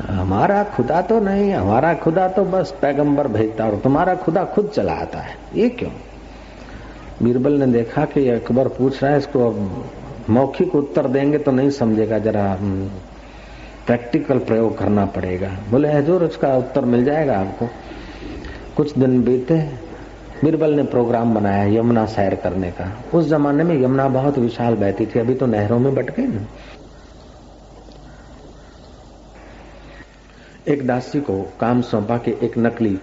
[0.00, 4.92] हमारा खुदा तो नहीं, हमारा खुदा तो बस पैगंबर भेजता और तुम्हारा खुदा खुद चला
[4.92, 5.90] आता है, ये क्यों?
[7.22, 9.84] बीरबल ने देखा कि अकबर पूछ रहा है, इसको अब
[10.30, 12.56] मौखिक उत्तर देंगे तो नहीं समझेगा, जरा
[13.86, 17.68] प्रैक्टिकल प्रयोग करना पड़ेगा। बोले हजूर उसका उत्तर मिल जाएगा आपको।
[18.76, 19.58] कुछ दिन बीते,
[20.44, 25.06] बीरबल ने प्रोग्राम बनाया यमुना सैर करने का। उस जमाने में यमुना बहुत विशाल बहती
[25.06, 26.46] थी, अभी तो नहरों में बट गई ना।
[30.68, 32.98] एक दासी को काम सौंपा के एक नकली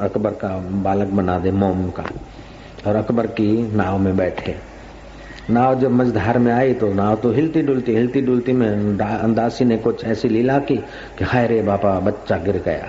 [0.00, 2.04] अकबर का बालक बना दे, मोम का,
[2.86, 4.71] और अकबर की नाव में बैठे।
[5.52, 9.76] नाव जब मझधार में आई तो नाव तो हिलती डुलती हिलती डुलती में दासी ने
[9.78, 10.76] कुछ ऐसी लीला की
[11.18, 12.86] कि हाय रे बापा, बच्चा गिर गया।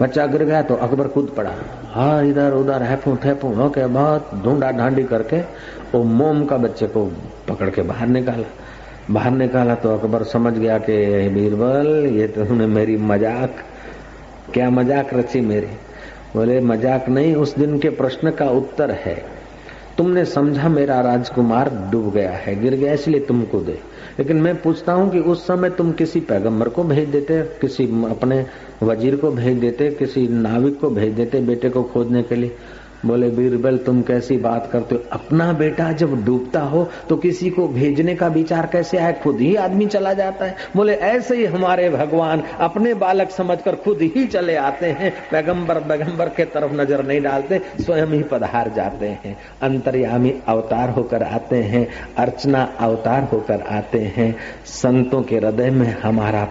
[0.00, 1.52] बच्चा गिर गया तो अकबर कूद पड़ा।
[1.92, 5.40] हाँ इधर उधर हैफू ठैफू होके बहुत ढूंढा ढांडी करके
[5.92, 7.04] वो मोम का बच्चे को
[7.48, 8.46] पकड़ के बाहर निकाला।
[9.10, 13.64] बाहर निकाला तो अकबर समझ गया कि बीरबल, ये तो तुमने मेरी मज़ाक,
[14.54, 15.66] क्या मज़ाक रची मेरी?
[16.34, 19.16] बोले, मज़ाक नहीं, उस दिन के प्रश्न का उत्तर है।
[20.00, 23.78] तुमने समझा मेरा राजकुमार डूब गया है, गिर गया, इसलिए तुमको दे।
[24.18, 28.46] लेकिन मैं पूछता हूँ कि उस समय तुम किसी पैगंबर को भेज देते, किसी अपने
[28.82, 32.56] वज़ीर को भेज देते, किसी नाविक को भेज देते बेटे को खोदने के लिए?
[33.06, 35.02] बोले, बीरबल, तुम कैसी बात करते हो?
[35.12, 39.12] अपना बेटा जब डूबता हो तो किसी को भेजने का विचार कैसे आए?
[39.22, 44.02] खुद ही आदमी चला जाता है। बोले, ऐसे ही हमारे भगवान अपने बालक समझकर खुद
[44.06, 49.08] ही चले आते हैं। पैगंबर पैगंबर के तरफ़ नज़र नहीं डालते, स्वयं ही पधार जाते
[49.24, 51.86] हैं। अंतर्यामी अवतार होकर आते हैं,
[52.18, 54.34] अर्चना अवतार होकर आते हैं।
[54.66, 56.46] संतों के हृदय में हमारा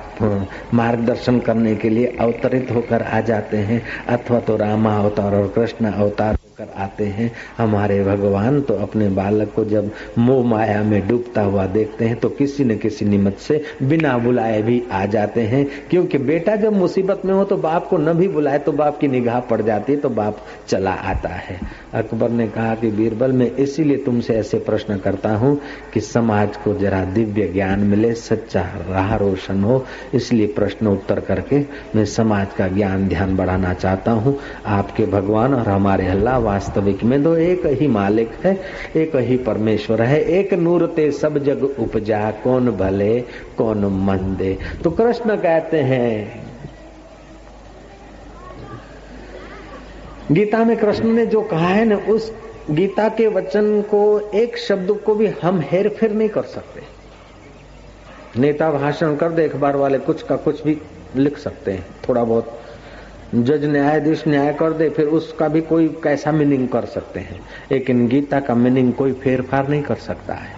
[0.73, 5.91] मार्गदर्शन करने के लिए अवतरित होकर आ जाते हैं। अथवा तो रामा अवतार और कृष्ण
[5.91, 11.41] अवतार कर आते हैं। हमारे भगवान तो अपने बालक को जब मोह माया में डूबता
[11.41, 15.65] हुआ देखते हैं तो किसी न किसी निमित्त से बिना बुलाए भी आ जाते हैं।
[15.89, 19.07] क्योंकि बेटा जब मुसीबत में हो तो बाप को न भी बुलाए तो बाप की
[19.07, 21.59] निगाह पड़ जाती है तो बाप चला आता है।
[21.93, 25.57] अकबर ने कहा कि, बीरबल, मैं इसीलिए तुमसे ऐसे प्रश्न करता हूँ
[25.93, 31.59] कि समाज को जरा दिव्य ज्ञान मिले, सच्चा राह रोशन हो। इसलिए प्रश्न उत्तर करके
[31.95, 37.21] मैं समाज का ज्ञान ध्यान बढ़ाना चाहता हूँ। आपके भगवान और हमारे अल्लाह वास्तविक में
[37.23, 38.53] दो, एक ही मालिक है,
[38.95, 43.19] एक ही परमेश्वर है, एक नूर ते सब जग उपजा, कौन भले,
[43.57, 46.43] कौन मंदे। तो कृष्ण कहते हैं,
[50.31, 52.31] गीता में कृष्ण ने जो कहा है ना, उस
[52.71, 54.01] गीता के वचन को,
[54.33, 56.81] एक शब्द को भी हम हेर फेर नहीं कर सकते।
[58.39, 60.77] नेता भाषण कर दे, अखबार वाले कुछ का कुछ भी
[61.15, 62.59] लिख सकते हैं, थोड़ा बहुत।
[63.35, 67.41] जज न्यायाधीश न्याय कर दे, फिर उसका भी कोई कैसा मीनिंग कर सकते हैं?
[67.71, 70.55] लेकिन गीता का मीनिंग कोई फेरफार नहीं कर सकता है।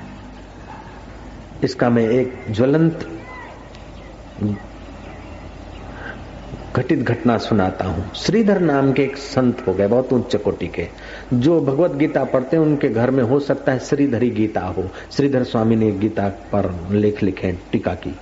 [1.63, 3.17] इसका मैं एक ज्वलंत,
[6.75, 10.87] घटित घटना सुनाता हूँ। श्रीधर नाम के एक संत हो गए, बहुत उच्च कोटि के।
[11.33, 15.43] जो भगवत गीता पढ़ते हैं, उनके घर में हो सकता है श्रीधरी गीता हो। श्रीधर
[15.43, 18.15] स्वामी ने गीता पर लेख लिखे टीका की।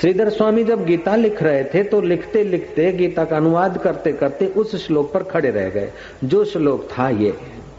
[0.00, 4.46] श्रीधर स्वामी जब गीता लिख रहे थे तो लिखते लिखते, गीता का अनुवाद करते करते
[4.46, 5.92] उस श्लोक पर खड़े रह गए।
[6.24, 7.34] जो श्लोक था ये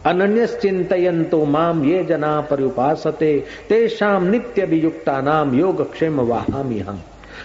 [0.05, 3.37] अनन्य चिंतयंतो माम ये जना परिपासते
[3.69, 7.01] तेषाम नित्य वियुक्ता नाम योग क्षेम वाहामी हम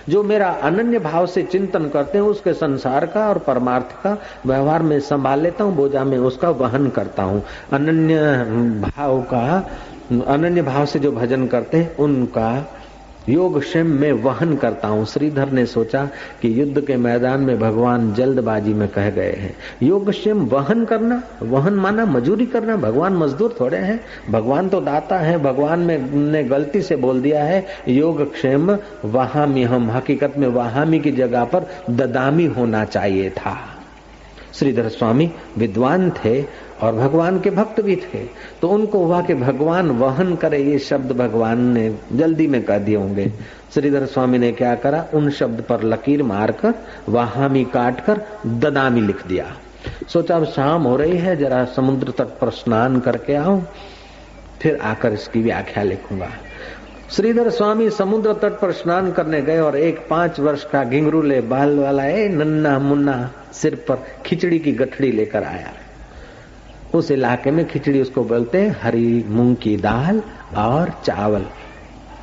[0.08, 4.82] जो मेरा अनन्य भाव से चिंतन करते हैं, उसके संसार का और परमार्थ का व्यवहार
[4.82, 7.42] में संभाल लेता हूँ, बोझा में उसका वहन करता हूँ।
[7.72, 8.18] अनन्य
[8.80, 9.44] भाव का,
[10.26, 12.50] अनन्य भाव से जो भजन करते हैं, उनका
[13.28, 16.08] योग क्षेम में वहन करता हूँ। श्रीधर ने सोचा
[16.42, 21.22] कि युद्ध के मैदान में भगवान जल्दबाजी में कह गए हैं। योग क्षेम वहन करना,
[21.42, 24.00] वहन माना मजूरी करना। भगवान मजदूर थोड़े हैं।
[24.30, 29.62] भगवान तो दाता है। भगवान में ने गलती से बोल दिया है, योग क्षेम वहामी
[29.62, 33.73] हम हकीकत में वहामी की जगह पर ददामी होना चाहिए था।
[34.58, 36.44] श्रीधर स्वामी विद्वान थे
[36.82, 38.18] और भगवान के भक्त भी थे।
[38.62, 42.96] तो उनको हुआ कि भगवान वहन करे, ये शब्द भगवान ने जल्दी में कह दिए
[42.96, 43.32] होंगे।
[43.74, 45.06] श्रीधर स्वामी ने क्या करा?
[45.14, 46.74] उन शब्द पर लकीर मारकर,
[47.08, 49.46] वहामी काट कर ददामी लिख दिया।
[50.08, 53.66] सोचा, अब शाम हो रही है, जरा समुद्र तट पर स्नान करके आऊँ,
[54.62, 56.28] फिर आकर इसकी व्याख्या लिखूँगा।
[57.10, 61.78] श्रीधर स्वामी समुद्र तट पर स्नान करने गए और एक पाँच वर्ष का घिंगरूले बाल
[61.78, 65.72] वाला, ए, नन्ना मुन्ना सिर पर खिचड़ी की गठड़ी लेकर आया।
[66.94, 70.22] उस इलाके में खिचड़ी उसको बोलते हैं, हरी मूंग की दाल
[70.56, 71.46] और चावल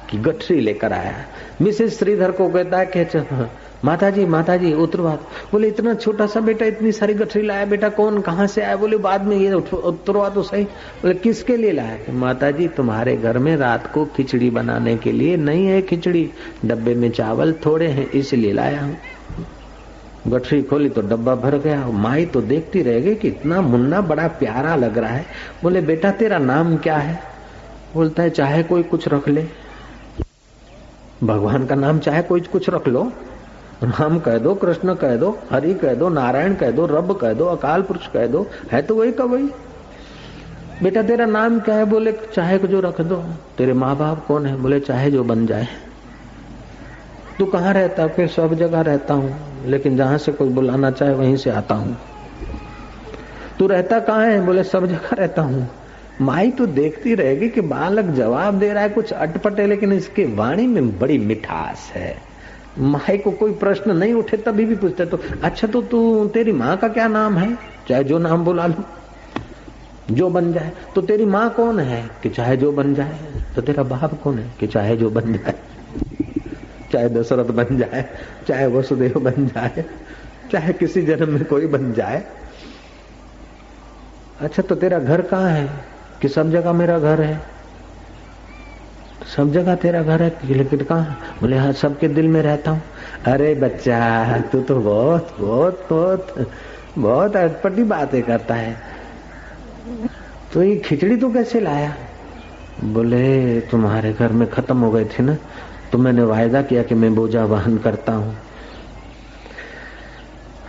[0.09, 1.13] की गठरी लेकर आया।
[1.61, 3.49] मिसेस श्रीधर को कहता है कि
[3.85, 5.19] माता जी माता जी उत्तरवाद
[5.51, 8.75] बोले, इतना छोटा सा बेटा, इतनी सारी गठरी लाया बेटा, कौन कहाँ से आया?
[8.75, 12.13] बोले, बाद में ये उत्तरवा तो सही। बोले, किसके लिए लाया?
[12.13, 16.29] माता जी तुम्हारे घर में रात को खिचड़ी बनाने के लिए नहीं है खिचड़ी,
[16.65, 18.97] डब्बे में चावल थोड़े हैं, इसलिए लाया हूँ।
[20.27, 24.27] गठरी खोली तो डब्बा भर गया। माई तो देखती रह गई कि इतना मुन्ना बड़ा
[24.27, 25.25] प्यारा लग रहा है।
[25.63, 27.19] बोले, बेटा, तेरा नाम क्या है?
[27.93, 29.45] बोलता है, चाहे कोई कुछ रख ले।
[31.23, 33.11] भगवान का नाम चाहे कोई कुछ रख लो।
[33.83, 37.45] राम कह दो, कृष्ण कह दो, हरि कह दो, नारायण कह दो, रब कह दो,
[37.45, 39.49] अकाल पुरुष कह दो, है तो वही का वही।
[40.83, 41.85] बेटा, तेरा नाम क्या है?
[41.85, 43.23] बोले, चाहे जो रख दो।
[43.57, 44.55] तेरे माँ बाप कौन है?
[44.55, 45.67] बोले, चाहे जो बन जाए।
[47.39, 48.07] तू कहाँ रहता?
[48.07, 51.97] फिर सब जगह रहता हूँ। लेकिन जहाँ से कोई बुलाना चाहे, वहीं से आता हूँ।
[53.59, 54.45] तू रहता कहाँ है?
[54.45, 55.67] बोले, सब जगह रहता हूँ।
[56.21, 60.67] माई तो देखती रहेगी कि बालक जवाब दे रहा है कुछ अटपटे, लेकिन इसके वाणी
[60.67, 62.15] में बड़ी मिठास है।
[62.79, 66.77] माई को कोई प्रश्न नहीं उठे, तभी भी पूछते तो अच्छा तो तू, तेरी माँ
[66.77, 67.57] का क्या नाम है?
[67.89, 68.83] चाहे जो नाम बुला लो,
[70.11, 72.09] जो बन जाए। तो तेरी माँ कौन है?
[72.23, 73.19] कि चाहे जो बन जाए
[73.55, 74.51] तो तेरा बाप कौन है?
[74.59, 75.55] कि चाहे जो बन जाए।
[76.93, 78.09] चाहे दशरथ बन जाए,
[78.47, 79.85] चाहे वसुदेव बन जाए,
[80.51, 82.23] चाहे किसी जन्म में कोई बन जाए।
[84.39, 85.69] अच्छा तो तेरा घर कहाँ है?
[86.21, 87.41] कि सब जगह मेरा घर है?
[89.35, 91.01] सब जगह तेरा घर है, लेकिन कहा
[91.41, 92.81] बोले हाँ सबके दिल में रहता हूँ।
[93.25, 96.51] अरे बच्चा, तू तो बहुत बहुत बहुत
[96.97, 98.81] बहुत अटपटी बातें करता है।
[100.53, 101.95] तो ये खिचड़ी तो कैसे लाया?
[102.83, 105.37] बोले, तुम्हारे घर में खत्म हो गए थे ना।
[105.91, 108.33] तो मैंने वायदा किया कि मैं बोझा वहन करता हूँ।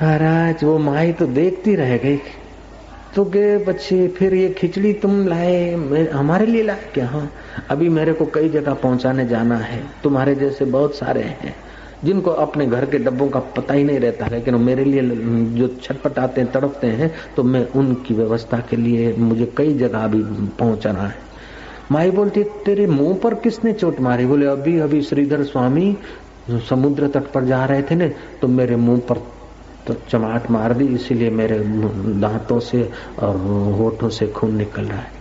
[0.03, 2.19] महाराज, वो माई तो देखती रह गई।
[3.15, 7.07] तो गए बच्चे, फिर ये खिचड़ी तुम लाए हमारे लिए लाए क्या?
[7.07, 7.31] हाँ
[7.71, 11.55] अभी मेरे को कई जगह पहुँचाने जाना है। तुम्हारे जैसे बहुत सारे हैं,
[12.05, 15.03] जिनको अपने घर के डब्बों का पता ही नहीं रहता। लेकिन मेरे लिए
[15.57, 20.23] जो छटपटाते हैं तड़पते हैं तो मैं उनकी व्यवस्था के लिए मुझे कई जगह अभी
[20.59, 21.32] पहुंचाना है।
[21.93, 24.27] माई बोलती, तेरे मुँह पर किसने चोट मारी?
[24.27, 25.97] बोले, अभी अभी श्रीधर स्वामी
[26.69, 28.09] समुद्र तट पर जा रहे थे ना
[28.41, 29.19] तो मेरे मुँह पर
[29.87, 32.89] तो चमाट मार दी, इसीलिए मेरे दांतों से
[33.19, 33.37] और
[33.79, 35.21] होठों से खून निकल रहा है.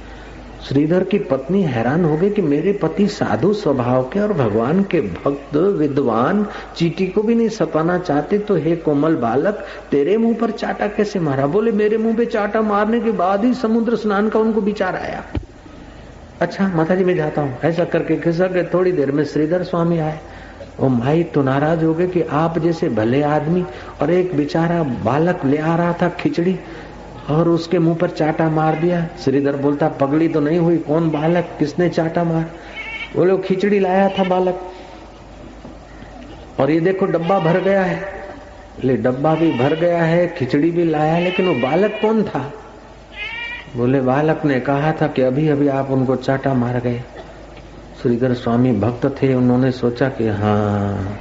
[0.62, 5.02] श्रीधर की पत्नी हैरान हो गई कि मेरे पति साधु स्वभाव के और भगवान के
[5.02, 6.46] भक्त, विद्वान,
[6.78, 11.20] चीटी को भी नहीं सताना चाहते तो हे कोमल बालक, तेरे मुँह पर चाटा कैसे
[11.20, 11.48] मारा?
[11.48, 15.24] बोले, मेरे मुँह पे चाटा मारने के बाद ही समुद्र स्नान का उनको विचार आया।
[16.42, 20.00] अच्छा माता जी मैं जाता हूँ। ऐसा करके खिसक गए थोड़ी देर में श्रीधर स्वामी
[20.00, 20.20] आए।
[20.80, 23.66] वो माई तो नाराज़ हो गए कि आप जैसे भले आदमी
[24.02, 26.60] और एक बेचारा बालक ले आ रहा था खिचड़ी
[27.30, 31.56] और उसके मुँह पर चाटा मार दिया। श्रीधर बोलता, पगड़ी तो नहीं हुई, कौन बालक?
[31.60, 32.52] किसने चाटा मार?
[33.16, 34.62] वो खिचड़ी लाया था बालक।
[36.60, 38.06] और ये देखो, डब्बा भर गया है।
[38.84, 42.52] ले, डब्बा भी भर गया है, खिचड़ी भी लाया, लेकिन वो बालक कौन था?
[43.76, 47.04] बोले, बालक ने कहा था कि अभी अभी आप उनको चाटा मार गए।
[48.02, 51.16] श्रीधर स्वामी भक्त थे, उन्होंने सोचा कि हाँ।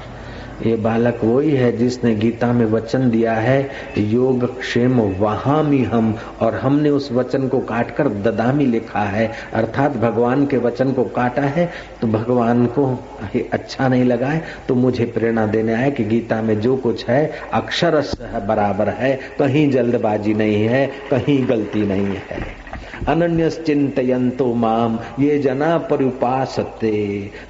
[0.63, 6.55] ये बालक वही है जिसने गीता में वचन दिया है, योग क्षेम वहामी हम, और
[6.55, 11.69] हमने उस वचन को काटकर ददामी लिखा है। अर्थात भगवान के वचन को काटा है
[12.01, 12.87] तो भगवान को
[13.53, 17.25] अच्छा नहीं लगा है तो मुझे प्रेरणा देने आए कि गीता में जो कुछ है
[17.53, 18.03] अक्षर
[18.47, 22.39] बराबर है। कहीं जल्दबाजी नहीं है, कहीं गलती नहीं है।
[23.09, 26.91] अनन्य चिंतयंतो माम। ये जना परिपासते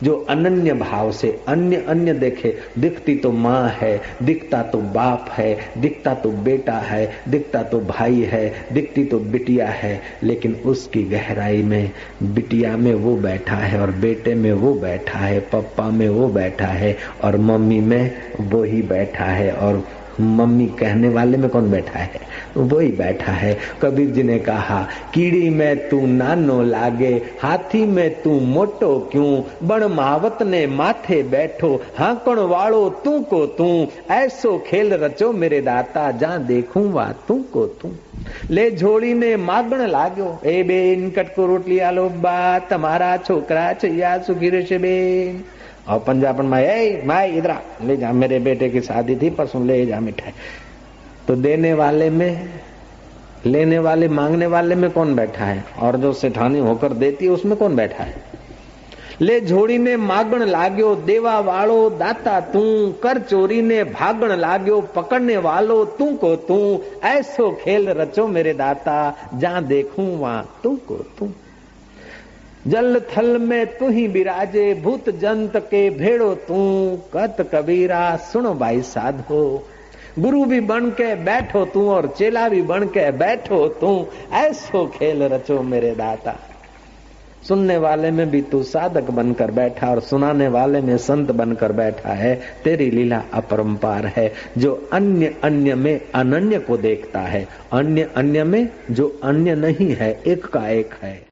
[0.03, 5.57] जो अनन्य भाव से अन्य अन्य देखे, दिखती तो माँ है, दिखता तो बाप है,
[5.79, 11.63] दिखता तो बेटा है, दिखता तो भाई है, दिखती तो बिटिया है, लेकिन उसकी गहराई
[11.63, 11.91] में
[12.23, 16.67] बिटिया में वो बैठा है और बेटे में वो बैठा है, पप्पा में वो बैठा
[16.67, 18.11] है और मम्मी में
[18.41, 19.85] वो ही बैठा है और
[20.20, 22.20] मम्मी कहने वाले में कौन बैठा है
[22.58, 24.82] वो ही बैठा है कबीर जी ने कहा
[25.14, 31.74] कीड़ी में तू नानो लागे हाथी में तू मोटो क्यों बण महावत ने माथे बैठो
[31.98, 33.68] हाकण वालो तू को तू
[34.14, 37.92] ऐसो खेल रचो मेरे दाता जा देखू वा तू को तू
[38.50, 44.50] લે જોડીને માગણ લાગ્યો એ બેન કટકો રોટલી આલો બા તમારા છોકરા છે યા સુખી
[44.50, 45.36] રહેશે બેન
[45.91, 49.87] और पंजाबन में ए माई इधर ले जा, मेरे बेटे की शादी थी, परसों ले
[49.87, 50.33] जा मिठाई।
[51.29, 52.49] तो देने वाले में,
[53.47, 55.65] लेने वाले, मांगने वाले में कौन बैठा है?
[55.79, 58.31] और जो सेठानी होकर देती है उसमें कौन बैठा है?
[59.21, 65.37] ले झोड़ी ने मागण लाग्यो, देवा वालो, दाता तू, कर चोरी ने भागण लाग्यो, पकड़ने
[65.37, 71.29] वालो तू को तू, ऐसो खेल रचो मेरे दाता, जहाँ देखूँ वहाँ तू को तू।
[72.67, 78.83] जल थल में तू ही बिराजे, भूत जंत के भेड़ो तू। कत कबीरा सुनो भाई
[78.83, 79.67] साधो।
[80.19, 85.23] गुरु भी बन के बैठो तू और चेला भी बन के बैठो तू। ऐसो खेल
[85.23, 86.37] रचो मेरे दाता।
[87.49, 92.13] सुनने वाले में भी तू साधक बनकर बैठा और सुनाने वाले में संत बनकर बैठा
[92.13, 98.45] है। तेरी लीला अपरंपार है, जो अन्य अन्य में अनन्य को देखता है। अन्य अन्य
[98.45, 101.23] में जो अन्य नहीं है, एक का एक है।